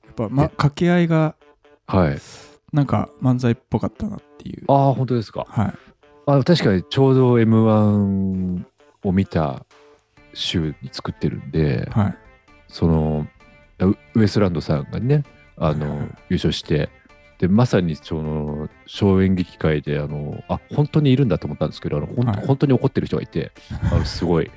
[0.10, 1.36] っぱ、ま、え掛け合いが
[1.88, 2.18] はい。
[2.74, 5.45] なんか漫才っぽかったなっていうああ、本当ですか。
[5.47, 5.74] はい
[6.30, 8.66] あ確かにちょうど M1
[9.03, 9.66] を見た
[10.34, 12.18] 週に作ってるんで、はい
[12.68, 13.28] その、
[13.80, 15.24] ウウエストランドさんがね、
[15.57, 16.89] あの、優勝して、
[17.39, 22.45] で、まさにその、小演劇会で、あの、あ、本当にいるんだと思ったんですけど、あの、ほんはい。
[22.47, 23.51] 本当に怒ってる人がいて、
[23.91, 24.49] あの、すごい。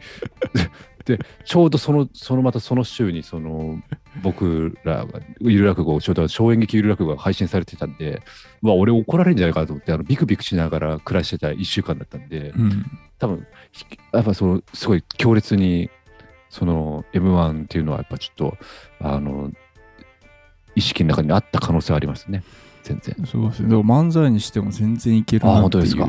[1.04, 3.82] で、ちょうどその、そのまたその週に、その、
[4.22, 8.22] 僕らが、ゆる落語、ちょうど小演劇ゆる落語が配信されてたんで、
[8.62, 12.86] うわ、俺怒られるんじゃないかなと思って、あの、ビクビクしながら暮らしてた1週間だったんで、うん。
[13.18, 15.90] 多分ひやっぱそのすごい強烈に
[16.50, 18.58] その M1 っていうのはやっぱちょっと
[19.00, 19.50] あの
[20.74, 22.42] 意識の中にあった可能性はありますね。
[22.82, 23.16] 全然。
[23.26, 23.68] そうですね。
[23.70, 26.04] でも漫才にしても全然いけるなっていあ本当ですか？
[26.04, 26.08] う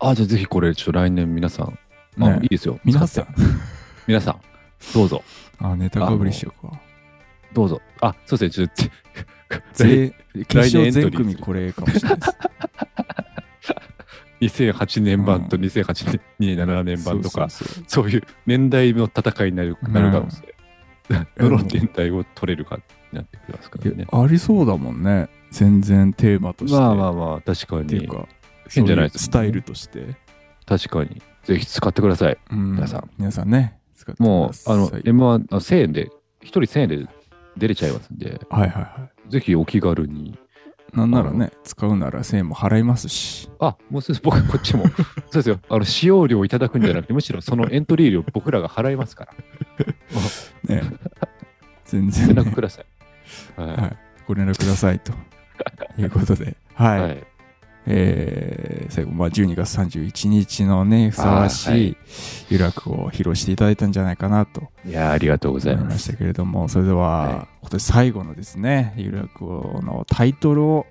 [0.00, 1.78] あじゃあぜひこれちょっと来年皆さん、
[2.20, 2.38] あね。
[2.42, 2.78] いいですよ。
[2.84, 3.26] 皆さん。
[4.06, 4.40] 皆さん。
[4.92, 5.22] どうぞ。
[5.58, 6.80] あネタかぶりしようか。
[7.52, 7.80] どうぞ。
[8.00, 8.68] あそうですね。
[8.68, 8.90] ちょっ
[9.48, 10.14] とぜ
[10.48, 12.32] 決勝エントリー全組これかもしれないです
[14.40, 20.54] 2008年版と2008年、2007年版とかそういう年代の戦いになるなる可能性、
[21.38, 22.82] どのうん年代を取れるかに
[23.12, 24.06] なってきますからね。
[24.10, 25.28] ありそうだもんね。
[25.50, 26.78] 全然テーマとして。
[26.78, 27.82] まあまあまあ確かに。
[27.82, 28.26] っていうか
[28.68, 30.16] 変じゃないですそううスタイルとして、
[30.66, 31.22] 確かに。
[31.44, 32.38] ぜひ使ってください。
[32.50, 32.72] うん。
[32.72, 33.10] 皆さん。
[33.18, 33.78] 皆さんね
[34.18, 36.06] もう、あの、M1、あ1000円で、
[36.42, 37.06] 1人1000円で
[37.56, 39.30] 出れちゃいますんで、はいはいはい。
[39.30, 40.38] ぜひお気軽に。
[40.94, 44.84] なんならね使うなら1000円も払いますしあ、もうすぐ僕、こっちも。
[45.30, 45.60] そうですよ。
[45.68, 49.34] あの、使用料いただくんじゃなくて、むしろそのエントリー料僕らが払いますから。
[50.74, 50.82] ね
[51.84, 53.60] 全連然、ね絡ください。
[53.60, 55.12] ははい、ご連絡くださいと
[55.98, 57.02] いうことではい、い。
[57.02, 57.26] はい。
[57.86, 61.96] えー最後、まあ、12月31日のねふさわしい
[62.50, 65.90] ゆる落語を披露していただいたんじゃないかなといやーありがとうございま。
[65.98, 70.86] したけれどもそれでは、は今年最後のですねゆる落語のタイトルを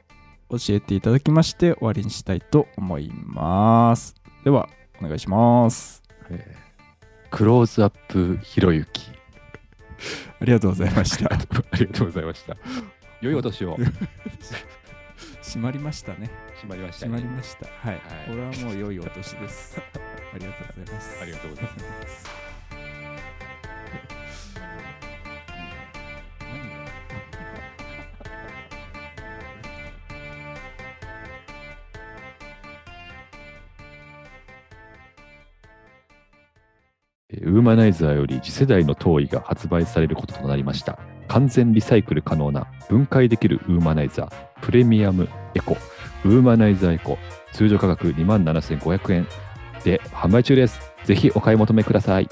[0.49, 4.69] 教えていただきまして終わりにしたいと思いますでは
[5.01, 6.63] お願いしますえー
[7.33, 9.09] クローズアップひろゆき。
[10.39, 11.37] ありがとうございました あ
[11.77, 12.55] りがとうございました。
[13.21, 13.75] 良いお年を。
[15.43, 16.29] 閉まりましたね。
[16.55, 17.23] 閉まりました閉まね。
[17.23, 17.67] りました。
[17.67, 18.01] はい、はい。
[18.29, 19.79] これはもう良いお年です。
[20.33, 21.21] ありがとうございます。
[21.21, 22.52] ありがとうございます。
[37.41, 40.99] ウーマナイザーより次世代のトーイが発売されることとなりました。
[41.27, 44.31] 完全リサイクル可能な分解できるウーマナイザー
[44.61, 45.77] プレミアムエコ
[46.25, 47.17] ウーマナイザーエコ
[47.53, 49.27] 通常価格2万7500円
[49.83, 50.79] で販売中です。
[51.05, 52.29] ぜひお買い求めください。